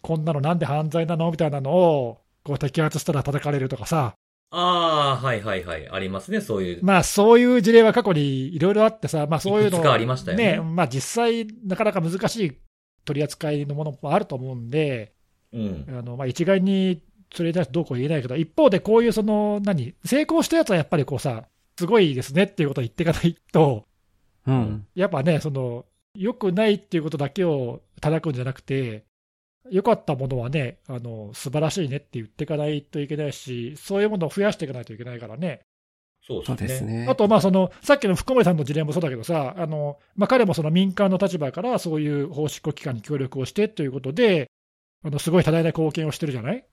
[0.00, 1.30] こんなのなんで犯罪なの？
[1.30, 4.14] みたいなのをこう摘発したら叩かれるとかさ、
[4.54, 5.88] ああ、はいはいはい。
[5.88, 6.84] ありますね、そういう。
[6.84, 12.52] まあ、そういう事例は過去にいろいろあってさ、まあ、そういうのいくつかありましたよねまあ、実際、なかなか難しい
[13.06, 15.14] 取り扱いのものもあると思うんで、
[15.54, 15.86] うん。
[15.88, 17.02] あのまあ、一概に
[17.34, 21.44] それに対してどうこう言えないけど、一方でこういうその、何、成功したやつはやっぱりこうさ、
[21.78, 23.86] すごいですねっていうことを言っていかないと、
[24.46, 24.86] うん。
[24.94, 29.04] やっぱね、その、良くないっていうことだけを叩くんじゃなくて、
[29.70, 35.60] 良かったものはね、あの素晴らしいねって言っていかないといけないし、そういうものを増やしていかないといけないからね。
[36.26, 37.06] そうですね。
[37.08, 44.50] あと、まあその、さっきの福森さんの事例もそうだけどさ、あのまあ、彼もその民間の立場からそういう法執行機関に協力をしてということで、
[45.04, 46.64] あのすごい多大な貢献をしてるじゃない？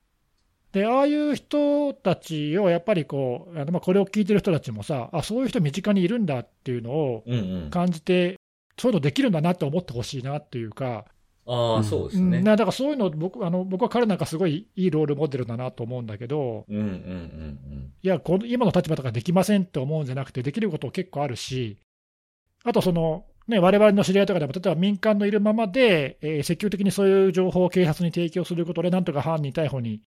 [0.72, 7.70] で、ああいう人たちをやっぱりこう、あのまあこれを聞いてる人たちもさ、あそういう人身近にいるんだっていうのをうんうん。
[7.70, 8.36] 感じて、
[8.78, 11.05] そういうのできるんだなって思ってほしいなっていうか、
[11.51, 12.43] あそうですね。
[12.43, 17.93] だからそういうの僕あの、僕は彼なんかすごいいいロールモデルだなと思うんだけど、うんうんうん。
[18.03, 21.80] いや、この今の立場とかできませんって思うんじゃなくて、できること結構あるし、
[22.63, 30.01] あとその、ね、我々の知り合いとかでも、例えば民間のいるままで、えー積極的にそういう情報を警察に提供することで、なんとか犯人逮捕に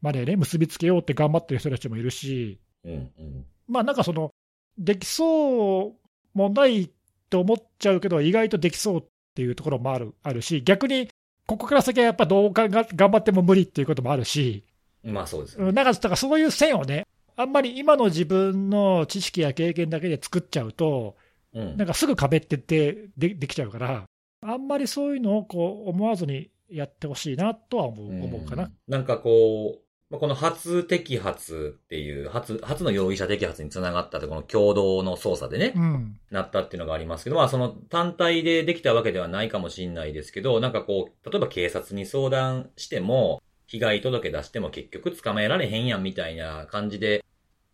[0.00, 2.92] までね、結びつけようって頑張ってる人たちもいるし、うん。
[2.92, 3.46] うんうん。
[3.66, 4.32] まあなんかその、
[4.78, 5.94] できそう
[6.34, 6.90] もない
[7.30, 11.08] と思っちゃうけど、意外とできそうっていうところもあるあるし、逆に
[11.46, 14.64] ここから先はやっぱどうかが頑張っても無理っていうこともあるし、
[15.02, 15.64] まあそうですね。
[15.64, 21.16] うんなんかだからそういう線をね、あんまり今の自分の知識や経験だけで作っちゃうと、
[21.54, 24.04] うんなんかすぐ壁ってででできちゃうから、
[24.42, 28.70] あんまりそういうのをこう思わずにやってほしいなとは思う,、思うかな。
[28.86, 47.22] なんかこう、まあこの初摘発っていう、初、初の容疑者摘発につながったって、この共同の捜査でね、うん、なったっていうのがありますけど、まあその単体でできたわけではないかもしれないですけど、なんかこう、例えば警察に相談しても、被害届出しても結局捕まえられへんやんみたいな感じで、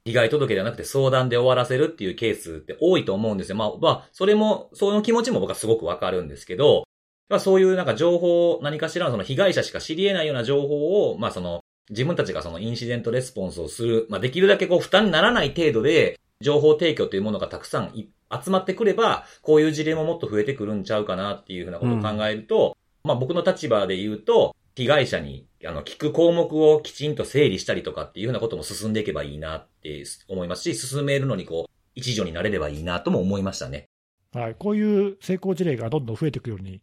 [0.04, 3.56] 被害届ではなくて相談で終わらせるっていうケースって多いと思うんですよ。
[3.56, 6.84] まあ、まあ、それも、その気持ちも僕はすごくわかるんですけど、
[7.28, 18.08] まあそういうなんか情報、何かしらのその被害者しか知り得ないような情報を、まあその、自分たちがそのインシデントレスポンスをする、まあできるだけこう負担にならない程度で、情報提供というものがたくさんい
[18.42, 33.88] 集まってくれば、こういう事例ももっと増えてくるんちゃうかなっていうふうなことを考えると、まあ僕の立場で言うと、被害者に、あの、聞く項目をきちんと整理したりとかっていうふうなことも進んでいけばいいなって思いますし、進めるのにこう、一助になれればいいなとも思いましたね。
[34.32, 36.80] はい、こういう成功事例がどんどん増えていくように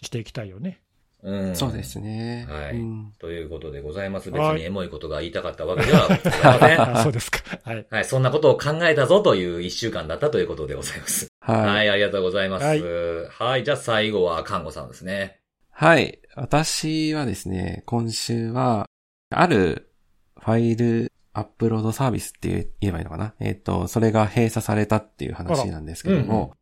[0.00, 0.80] していきたいよね。
[1.22, 1.56] うん。
[1.56, 2.46] そうですね。
[2.48, 4.30] はいうんということでございます。
[4.30, 6.80] 別はいにエモいことが言いたかったわけではございません。
[6.80, 7.38] あ そうですか。
[7.64, 7.86] はい。
[7.90, 11.28] はい、そんなことを考えたぞという一週間だったということでございます。
[11.40, 11.52] は。
[11.52, 12.64] はいい、ありがとうございます。
[12.64, 15.38] はいはい、じゃあ最後は看護さんですね。
[15.70, 16.18] はい。
[16.34, 18.86] 私はですね、今週は、
[19.30, 19.92] ある
[20.38, 23.34] ファイルアップロードサービスって言えばいいのかな？
[23.40, 26.54] えっ、と、それが閉鎖されたっていう話なんですけども、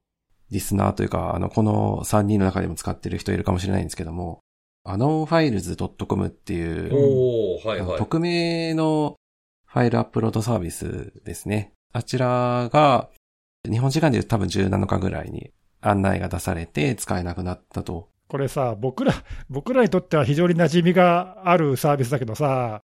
[0.51, 4.41] リスナーというか、あの、この3人の中でも使ってる人いるかもしれないんですけども、
[4.85, 7.99] アノンファイルズ .com っていう、はいはい。
[7.99, 9.17] 匿名の
[9.67, 11.73] ファイルアップロードサービスですね。
[11.93, 13.11] あちらが、
[13.71, 15.51] 日本時間で言うと多分17日ぐらいに
[15.81, 18.09] 案内が出されて使えなくなったと。
[18.29, 19.13] これさ、僕ら、
[19.49, 22.81] 僕らにとっては非常に馴染みがあるサービスだけどさ、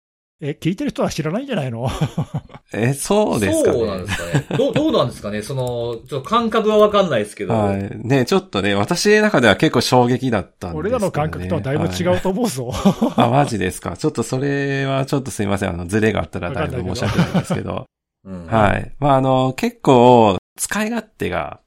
[0.46, 1.88] え、聞いてる人は知らないんじゃないの？
[2.74, 3.78] え、そうですかね。
[3.78, 4.46] そうなんですかね。
[4.58, 5.42] どう、どうなんですかね？
[5.42, 5.64] その、
[6.08, 7.54] ちょっと感覚はわかんないですけど。
[7.54, 7.90] はい。
[7.96, 10.80] ね、ちょっとね、私の中では結構衝撃だったんですけど、ね。
[10.80, 12.72] 俺らの感覚とはだいぶ違うと思うぞ。
[12.72, 13.96] はい、あ、マジですか？
[13.96, 15.70] ちょっとそれはちょっとすいません。
[15.70, 17.86] あの、ズレがあったらだいぶ申し訳ないんですけど。
[18.26, 18.94] うん、はい。
[19.00, 21.60] まあ、あの、結構、使い勝手が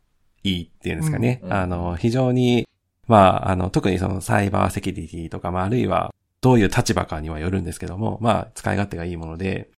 [0.42, 1.40] いいっていうんですかね。
[1.42, 2.66] うんあの、非常に、
[3.08, 9.70] まあ、あの、特にそのサイバーセキュリティとか、まあ、あるいは、どういう立場かにはよるんですけども、まあ、使い勝手がいいもので、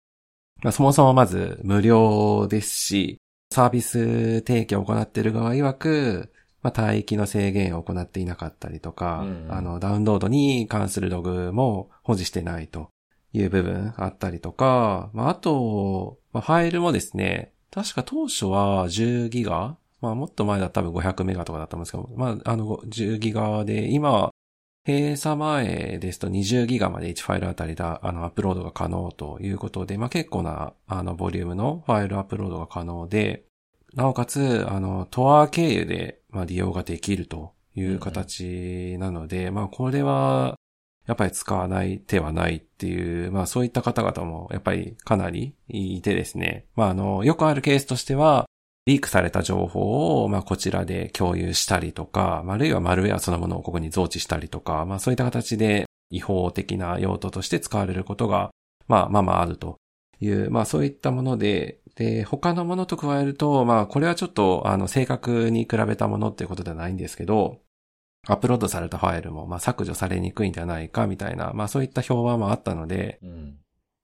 [0.62, 3.20] まあ、そもそもまず無料ですし、
[3.52, 6.32] サービス提供を行っている側曰く、
[6.62, 12.90] まあ、帯域の制限を行っていなかったりとか、うんあの、ダウンロードに関するログも保持してないと
[13.32, 24.30] いう部分あったりとか、まあ、あと、まあ、ファイルもですね、確か当初は10ギガまあもっと前だったら多分500メガとかだったんですけど、まああの10ギガで、今、
[24.88, 33.44] 閉鎖前ですと20ギガまで1ファイルあたりだ、あの、アップロードが可能ということで、まあ結構な、あの、ボリュームのファイルアップロードが可能で、
[33.92, 40.56] なおかつ、あの、トア経由で、まあ利用ができるという形なので、まあこれは、
[41.06, 46.64] やっぱり使わない手はないっていう、まあそういった方々もやっぱりかなりいてですね。
[46.76, 48.46] まああの、よくあるケースとしては、
[48.88, 58.50] リークされた情報を、まあ、こちらで共有したりとか、あるいはマルウェアそのものをここに増置したりとか、まあ、そういった形で違法的な用途として使われることが、
[58.86, 59.76] まあ、まあまああると
[60.20, 67.58] いう、まあ、そういったもので、で、他のものと加えると、まあ、これはちょっと、あの、正確に比べたものっていうことではないんですけど、
[68.26, 73.58] アップロードされたファイルも、まあ、削除されにくいんじゃないか、みたいな、まあ、そういった評判もあったので、うん。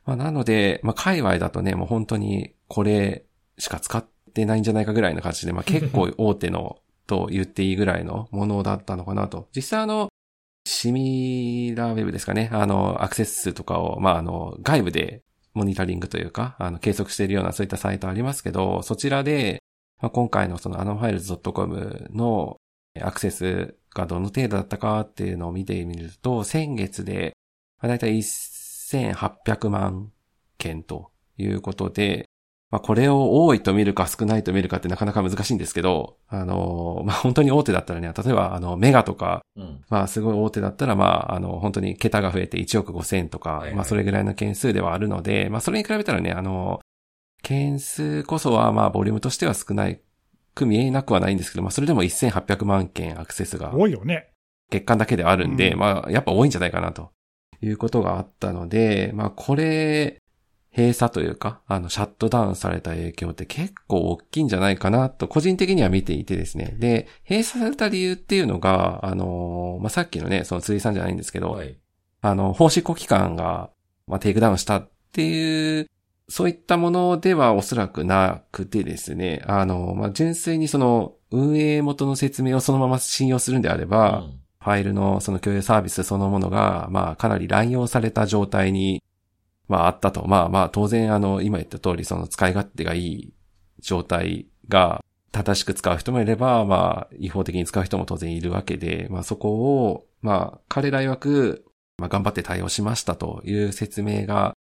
[0.04, 3.24] まあ、なので、まあ、界隈だとね、もう本当にこれ
[3.56, 4.04] しか使っ
[4.34, 9.48] てないんじゃないかぐらいの感じで、まあ、 結構大手のと言っていいぐらいのものだったのかなと。
[9.54, 10.08] 実際あの、
[10.66, 12.50] シミラーウェブですかね。
[12.52, 15.22] あの、アクセス数とかを、まあ、あの、外部で
[15.52, 19.62] モニタリングというか、あの、計測しているようなそういったサイトありますけど、そちらで、
[20.00, 22.56] まあ、今回のそのアノンファイルズ .com の
[23.00, 27.34] アクセスがどの程度だったかっていうのを見てみると、先月で、
[27.80, 30.10] まあ、だいたい1800万
[30.58, 32.26] 件ということで、
[32.74, 39.84] まあ、これを多いと見るか少ないと見るかってなかなか難しいんですけど、あの、まあ、本当に大手だったらね、例えば、あの、メガとか、うん。
[39.88, 43.74] まあ、すごい大手だったら、まあ、あの、本当に桁が増えて1億5千とか、はいはい。
[43.76, 46.80] まあ、それぐらいの件数ではあるので、まあ、それに比べたらね、あの、
[47.44, 50.00] 件数こそは、まあ、ボリュームとしては少ない
[50.56, 54.30] く見えなくはないんですけど、まあ、それでも1800万件アクセスが多いよね。
[54.72, 55.78] 月間だけであるんで、うん。
[55.78, 57.12] まあ、やっぱ多いんじゃないかなと
[57.62, 60.18] いうことがあったので、まあ、これ、
[60.76, 66.74] 閉鎖というか、あの、シャットダウンされた影響って結構大きいんじゃないかなと、個人的には見ていてですね。
[66.78, 71.78] で、閉鎖された理由っていうのが、あの、まあ、さっきのね、その辻さんじゃないんですけど、はい。
[72.22, 73.70] あの、法執行機関が、
[74.08, 75.88] まあ、テイクダウンしたっていう、
[76.28, 89.02] そういったものではおそらくなくてですね、あの、まあ、純粋にその、運営元の説明をそのまま信用するんであれば、うんファイルのその共有サービスそのものが、まあかなり乱用された状態に、
[89.68, 90.26] まああったと。
[90.26, 93.32] まあまあ当然あの、今言った通りその使い勝手がいい
[93.80, 101.64] 状態が正しく使う人もいれば、まあ違法的に使う人も当然いるわけで、まあそこを、まあ彼ら曰く、
[101.98, 104.56] まあ頑張って対応しましたという説明が、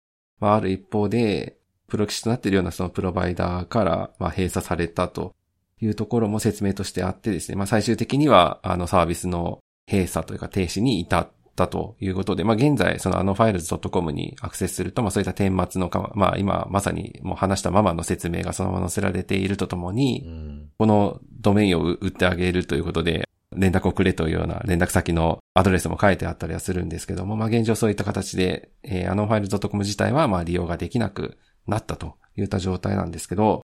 [0.40, 1.56] まあある一方で、
[1.88, 5.34] プロ棋士となっているようなそのプロバイダーから、まあ閉鎖されたと
[5.80, 11.28] いうところも説明としてあってですね、まあ最終的にはあのサービスの閉鎖というか停止に至っ
[11.58, 20.70] たということで、まあ現在、そのあのファイルズ .com にアクセスすると、まあそういった顛末のか、まあ今まさにもう話したままの説明がそのまま載せられているとともに、うん。
[20.78, 33.62] このドメインを売ってあげるということで、連絡をくれというような連絡先のアドレスも書いてあったりはするんですけども、まあ現状そういった形で、えーアノンファイルズ .com 自体はまあ利用ができなくなったといった状態なんですけど、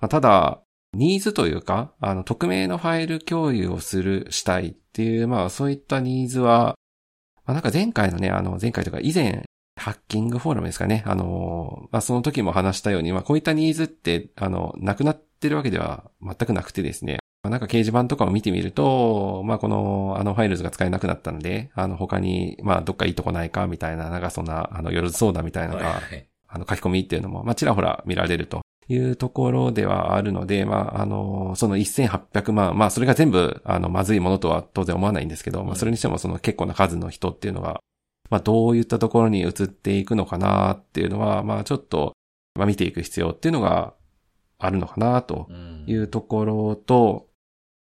[0.00, 0.60] まあ、ただ、
[0.94, 6.76] ニーズというか、あの、匿名のファイル共有をする、したいっていう、まあそういったニーズは、
[7.44, 9.44] まあなんか前回のね、あの、前回とか以前、
[9.76, 11.02] ハッキングフォーラムですかね。
[11.06, 17.18] あの、まあその時も話したように、まあこういったニーズって、あの、なくなってるわけでは全くなくてですね。
[17.42, 37.80] まあなんか掲示板とかを見てみると、まあこの、アノンファイルズが使えなくなったので、あの他に、まあどっかいいとこないかみたいな、なんかそんな、あの、よろず相談みたいなのが、はいあの書き込みっていうのも、まあ、ちらほら見られるというところではあるので、まあ、あの、その1800万、まあ、それが全部、あの、まずいものとは当然思わないんですけど、まあ、それにしてもその結構な数の人っていうのが、
[38.30, 42.12] まあ、どういったところに移っていくのかなっていうのは、まあ、ちょっと、
[42.54, 43.94] まあ、見ていく必要っていうのが
[44.58, 45.84] あるのかなとうん。
[45.86, 47.26] いうところと、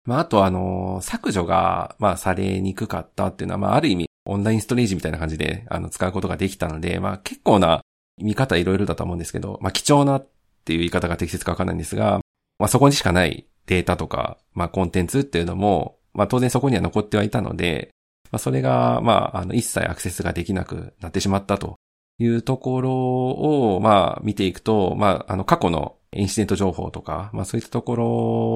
[0.05, 7.83] まあ、あとあの、削除が、まあ、されにくかったっていうのは、まあ、ある意味、オンラインストレージみたいな感じで、あの、使うことができたので、まあ、結構な
[8.19, 10.23] 見方いろいろだと思うんですけど、まあ貴重な
[10.67, 12.19] っていう言い方が適切かわかんないんですが、
[12.59, 17.91] まあそこにしかないデータとか、まあコンテンツっていうのも、まあ当然そこには残ってはいたので、
[18.33, 21.77] まあそれが、まああの一切アクセスができなくなってしまったと
[22.19, 28.07] いうところを、まあ見ていくと、まああの過去のインシデント情報とか、まあそういったところ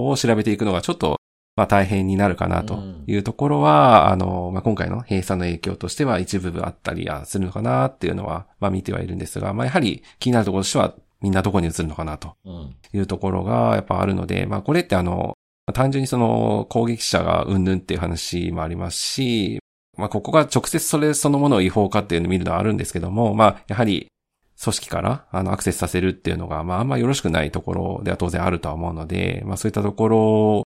[0.09, 1.21] を調べていくのがちょっと
[1.61, 12.37] まあ大変になるかなというところは、うん、あの、まあ今回の閉鎖の影響としては一部分あったりするのかなっていうのは、まあ見てはいるんですが、まあやはり気になるところとしては、みんなどこに移るのかなと。
[12.93, 15.35] いうところがやっぱあるので、まあこれってあの、
[15.73, 19.61] 単純にその攻撃者がうんぬんっていう話もありますし、
[19.97, 24.09] まあここが直接それそのものを違法かっていうのを見るのはあるんですけども、まあやはり
[24.63, 30.65] 組織からあのアクセスさせるっていうのが、まああんまよろしくないところでは当然あるとは思うので、まあそういったところ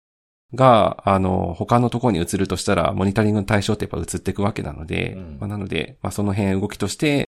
[0.54, 7.27] が、あの、他のところに移るとしたら、モニタリングの対象ってやっぱ移っていくわけなので、うん、まあ、なので、まあ、その辺動きとして、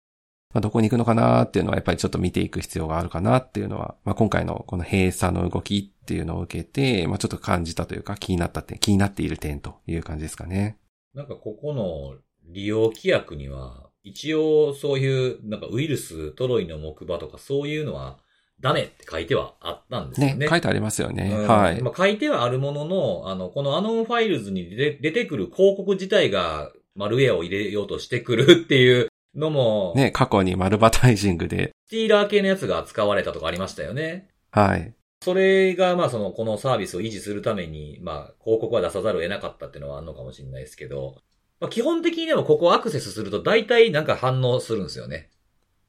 [0.54, 10.78] まあ、どこに行くのかなっていうのはやっぱりちょっと見ていく必要があるかなっていうのは、まあ、今回のこの閉鎖の動きっていうのを受けて、まあ、ちょっと感じたというか気になった点、気になっている点という感じですかね。
[11.14, 18.18] なんかここの利用規約には、一応そういう、なんかウイルス、トロイの木馬とかそういうのは
[18.60, 20.34] ダメって書いてはあったんですよね。
[20.34, 21.30] ね、書いてありますよね。
[21.30, 21.82] うん、はい。
[21.82, 29.08] まあ、書いてはあるものの、あの、このアノンファイルズに出てくる広告自体がマルウェアを入れようとしてくるっていう
[29.38, 29.92] のも。
[29.96, 31.70] ね、過去にマルバタイジングで。
[31.86, 34.28] スティーラー系のやつが使われたとかありましたよね。
[34.50, 34.92] はい。
[35.22, 41.16] それが、まあ、その、このサービスを維持するために、まあ、広告は出さざるを得なかったっていうのはあるのかもしれないですけど、
[41.60, 45.30] まあ、基本的にでもここアクセスすると大体なんか反応するんですよね。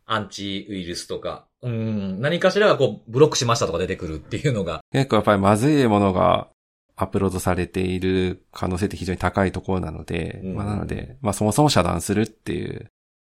[0.05, 4.81] アンチウイルスとか、うん、何かしらがこう、ブロックしましたとか出てくるっていうのが。
[4.91, 6.47] 結構やっぱりまずいものが
[6.95, 12.89] アップロードされている可能性って非常に高いところなので、うん、まあなので、まあそもそも遮断するっていう、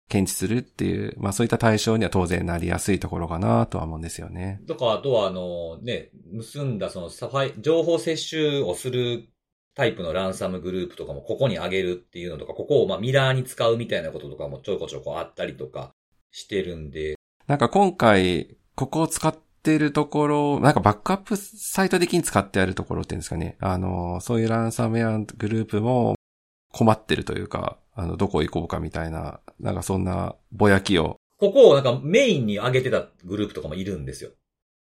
[0.09, 4.61] 検知するっていう、まあそういった対象には当然なりやすいところかなとは思うんですよね。
[4.67, 6.09] とか、あとはあの、ね、
[6.53, 9.27] 盗んだそのサファイ、情報窃取をする
[9.75, 15.91] タイプのランサムグループとかもここに上げるっていうのとか、ここをまあミラーに使うみたいなこととかもちょこちょこあったりとか、
[16.31, 17.15] してるんで。
[17.47, 23.57] なんか今回、ここを使ってるところ、なんかバックアップサイト的に使ってあるところっていうんですかね。
[23.59, 26.15] あの、そういうランサムウェアグループも
[26.71, 31.17] 困ってるというか、あの、どこ行こうかみたいな、なんかそんなぼやきを。
[31.37, 34.29] ここをなんかメインに上げてたグループとかもいるんですよ。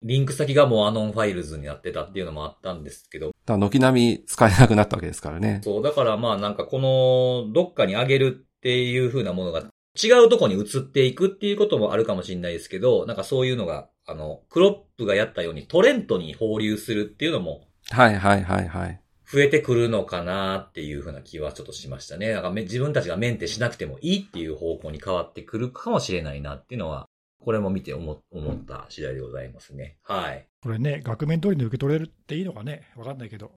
[0.03, 3.33] リンク先がもう AnonFiles になってたっていうのもあったんですけど。
[3.47, 5.63] だ軒並み使えなくなったわけですからね。
[5.65, 19.01] そう、だからまあなんかこの、どっかに上げるっていう風なものが違うとこに移っていくっていうこともあるかもしれないですけど、なんかそういうのが、あの、 Clop がやったようにトレントに放流するっていうのも、はいはいはいはい。
[19.31, 22.33] 増えてくるのかなっていうふうな気はちょっとしましたね。
[22.33, 27.09] なんか自分たちがメンテしなくてもいいっていう方向に変わってくるかもしれないなっていうのは、
[27.41, 29.97] これも見て思思った次第でございますね。
[30.03, 30.47] はい。
[30.63, 33.53] これね、額面通りに受け取れるっていいのかね、わかんないけど。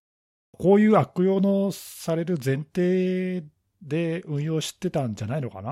[0.57, 3.43] こういう悪用のされる前提
[3.81, 5.71] で運用してたんじゃないのかな？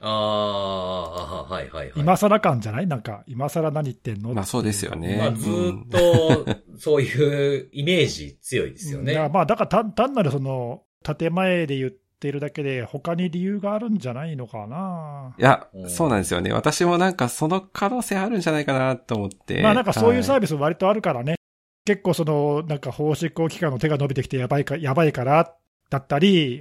[0.00, 1.92] ああ、はいはいはい。
[1.96, 2.86] 今更感じゃない？
[2.86, 4.32] なんか、今更何言ってんの？
[4.32, 5.18] まあそうですよね。
[5.18, 6.46] まあずっと、
[6.78, 9.12] そういうイメージ強いですよね。
[9.12, 15.34] うん、まあだから単単なるその、建前で言ってるだけで、他に理由があるんじゃないのかな？
[15.38, 16.50] いや、そうなんですよね。
[16.52, 19.62] 私もなんかその可能性あるんじゃないかなと思って。
[19.62, 21.32] まあなんかそういうサービス割とあるからね。
[21.32, 21.38] はい、
[21.84, 25.54] 結構その、なんか法執行機関の手が伸びてきてやばいか、やばいから
[25.90, 26.60] だったり、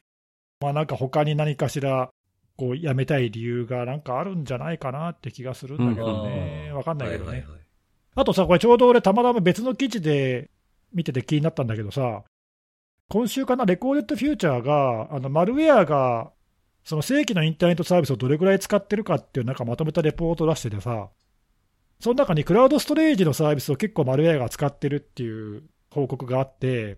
[0.60, 2.10] まあなんか他に何かしら、
[2.58, 6.72] こう、やめたい理由がなんかあるんじゃないかなって気がするんだけどね。
[6.72, 7.60] わ、うん、かんないけどね、はいはいはい。
[8.16, 10.50] あとさ、これちょうど俺たまたま別の記事で
[10.92, 12.24] 見てて気になったんだけどさ、
[13.10, 16.32] 今週かな、レコーデッドフューチャーが、あの、マルウェアが、
[16.84, 21.10] その正規のインターネットサービスをどれぐらい使ってるかっていうなんかまとめたレポート出しててさ、
[22.00, 26.98] その中にクラウドストレージのサービスを結構マルウェアが使ってるっていう報告があって、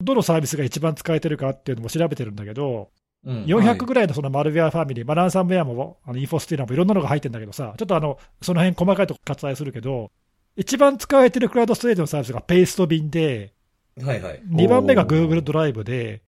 [0.00, 2.90] どのサービスが一番使えてるかっていうのも調べてるんだけど、
[3.26, 10.10] うん、400ぐらいのそのマルウェアファミリー、まあ、ランサムウェアもあのインフォスティーナもいろんなのが入ってるんだけどさ、ちょっとあのその辺細かいとこ割愛するけど、
[10.56, 13.52] 一番使われてるクラウドストレージのサービスが Pastebin で、
[14.02, 16.22] はいはい、2番目が Google ドライブで、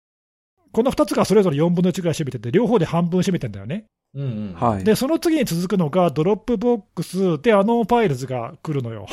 [0.73, 3.87] この2つがそれぞれ4分の1ぐらい占めてて、両方で半分占めてんだよね。
[4.15, 4.55] うんうん。
[4.55, 9.07] はい、で、その次に続くのが、 Dropbox で、 AnonFiles が来るのよ。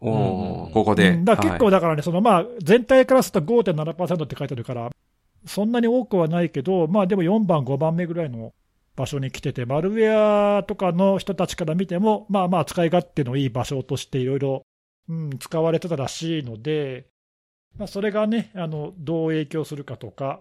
[0.00, 1.18] おここで。
[1.22, 4.90] だ結構だからね、そのまあ、全体からすると5.7%って書いてあるから、
[5.46, 8.52] そんなに多くはないけど、まあでも4番、5番目ぐらいの
[8.96, 14.62] 場所に来てて、マルウェアとかの人たちから見ても、まあまあ使い勝手のいい場所としていろいろ
[15.38, 17.06] 使われてたらしいので、
[17.78, 20.40] まあ、それがね、あのどう影響するかとか、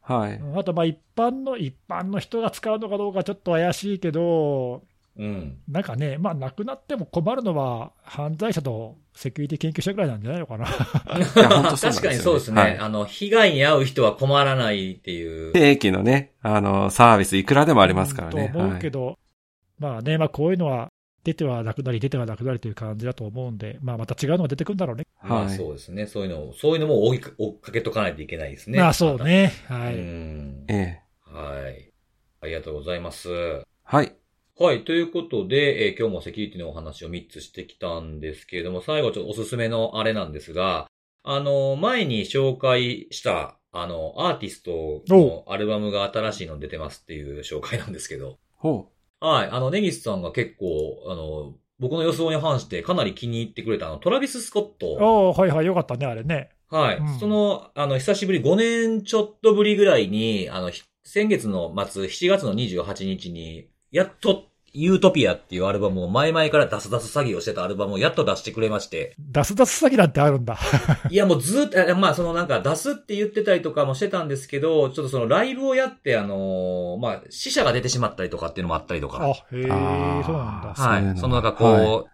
[0.00, 4.82] はい、あとまあ一般の、一般の人が使うのかどうかちょっと怪しいけど、
[5.16, 5.58] うん。
[5.68, 10.66] なんかね、まあ、なくなっても困るのは、犯罪者とセキュリティ研究者ぐらいなんじゃないのかな。
[10.66, 12.62] や本当そうな確かにそうですね。
[12.62, 15.52] はいあの、被害に遭う人は困らないっていう。
[15.52, 18.50] 定期のね、あの、サービスいくらでもありますからね。
[18.52, 19.18] と思うはいけど、
[19.78, 20.88] まあね、まあ、こういうのは
[21.24, 25.04] 出てはなくなり、出てはなくなりという感じだと思うんで、まあ、また違うのが出てくるんだろうね。
[25.22, 26.06] まあはいそうですね。
[26.06, 28.78] そういうのを、そういうのも追いか追っかけとかないといけないですね。
[28.78, 29.52] まあ、そうね。
[29.68, 29.90] はまた。
[29.90, 29.96] うい。
[29.96, 30.64] ん。
[30.68, 31.02] ええ。
[31.30, 31.92] はい。
[32.42, 33.28] ありがとうございます。
[33.84, 34.14] はい。
[34.62, 34.84] はい。
[34.84, 40.86] ということで、えー今日もセキュリティのお話を3つしてきたんですけれども、最後ちょっとおすすめのあれなんですが、
[41.24, 49.48] あの、前に紹介した、あの、アーティストのアルバムが新しいの出てますっていう紹介なんですけど、ほはい。
[49.50, 54.88] あの、ネギスさんが結構、あの、僕の予想に反してかなり気に入ってくれたあの、トラビス・スコット。
[55.00, 56.50] おーはいはい、よかったね、あれね。
[56.68, 56.98] はい。
[56.98, 69.14] うんその、あの、久しぶり、5年ちょっとぶりぐらいに、あの、ひ先月の末、7月の28日に、やっと、ユートピアっていうアルバムを前々から出す出す詐欺をしてたアルバムをやっと出してくれまして。
[69.18, 70.58] 出す出す詐欺なんてあるんだ。
[71.10, 79.22] いやもうずっと、えまあそのなんか出すって言ってたりとかもしてたんですけど、ちょっとそのライブをやってあのーまあ死者が出てしまったりとかっていうのもあったりとか。
[79.24, 80.74] あ、へえ、そうあなんーだ。
[80.76, 81.18] そういうのはい。
[81.18, 82.04] そのなんかこう、は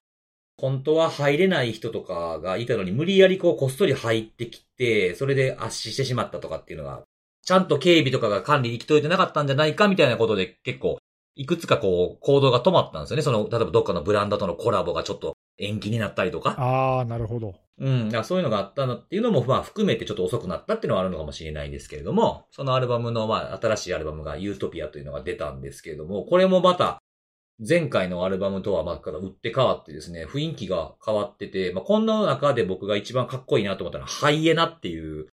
[0.58, 7.02] 本当は入れない人とかがいたのに無理やりこうこっそり入ってきて、それで圧死してしまったとかっていうのが、
[7.44, 10.98] ちゃんと警備とかが管理行き届いてなかったんじゃないかみたいなことで結構、
[11.36, 13.22] いくつかこう行動が止まったんですよね。
[13.22, 16.56] その、例えばどっかのブランドとのコラボがちょっと延期になったりとか。
[16.58, 17.54] ああ、なるほど。
[17.78, 18.10] うん。
[18.24, 26.98] そういうのがあったのっていうのも、まあ含めてちょっと遅くなったっていうのはあるのかもしれないんですけれども、そのアルバムの、まあ新しいアルバムがユートピアというのが出たんですけれども、これもまた、
[27.66, 35.28] 前回のアルバムとはまた打って変わってですね、雰囲気が変わってて、まあこんな中で僕が一番かっこいいなと思ったのは、ハイエナっていう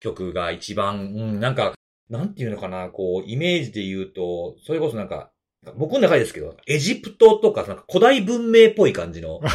[0.00, 1.72] 曲が一番、うん、なんか、
[2.08, 5.30] なんていうのかな、こう、イメージで言うと、それこそなんか、
[5.76, 9.50] 僕の中でですけど、エジプトとか、なんか古代文明っぽい感じのわ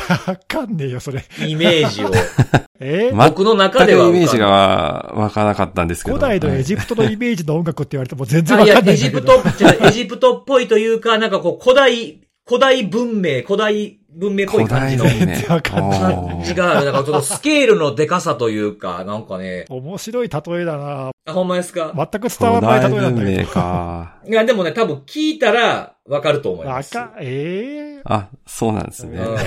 [0.47, 1.24] かんねえよ、それ。
[1.47, 2.12] イメージを、
[2.80, 3.12] え？
[3.12, 6.18] 僕の中ではイメージがわからなかったんですけど。
[6.18, 9.24] 古代のエはいジプトのイメージの音楽って言われても全然わかん、ないエジプ。
[9.24, 9.41] ト、
[9.88, 15.36] エジプトっぽいというか、なんかこう、古代、古代文明、古代文明っぽい古感じの代文明。
[15.36, 16.86] 全然わかんない感じがある。
[16.86, 21.11] なんかちょっとスケールのデカさというか、なんかね、面白い例えだな。
[21.28, 21.91] あ、ほんまですか？
[21.95, 24.16] 全く伝わらない例えなんだけ文明か。
[24.28, 26.72] いや、でもね、多分聞いたらわかると思いど。
[26.72, 26.97] ます。
[26.97, 29.18] わか、ええあ、そうなんですね。
[29.18, 29.38] うん。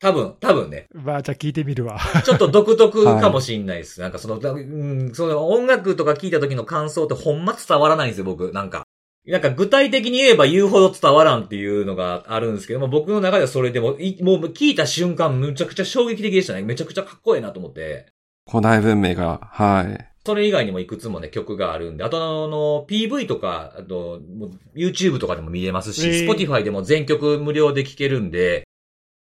[0.00, 0.86] 多分、多分ね。
[0.94, 1.98] まあ、じゃあ聞いてみるわ。
[2.24, 4.00] ちょっと独特かもしんないです。
[4.00, 8.50] なんかその、だうん、その音楽とか聞いた時の感想ってほんま伝わらないんですよ、僕。
[8.52, 8.84] なんか。
[9.26, 16.62] なんか具体的に言えば言うほど伝わらんっていうのがあるんですけども、僕の中ではそれでも、いもう聞いた瞬間むちゃくちゃ衝撃的でしたね。
[16.62, 18.06] めちゃくちゃかっこいいなと思って。
[18.50, 20.06] 古代文明が、はい。
[20.24, 28.66] それ以外にもいくつもね、曲があるんで、あとあの、PV とか、あと、もう YouTube とかでも見れますし、えー Spotify でも全曲無料で聴けるんで、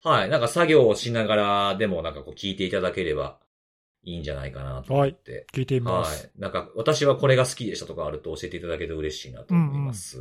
[0.02, 3.38] はい、なんか作業をしながらでもなんかこう聴いていただければ
[4.04, 5.46] いいんじゃないかなと思って。
[5.52, 6.30] 聞いてみまはす。
[6.36, 6.40] い。
[6.40, 10.20] なんか、私はこれが好きでしたとかあると教えていただけると嬉しいなと思います。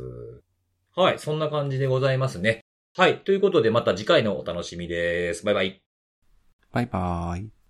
[0.96, 1.18] はい。
[1.18, 2.64] そんな感じでございますね。
[2.96, 3.20] はい。
[3.20, 5.44] ということで、また次回のお楽しみです。
[5.44, 5.82] バイバイ。
[6.72, 7.63] バイバーイ。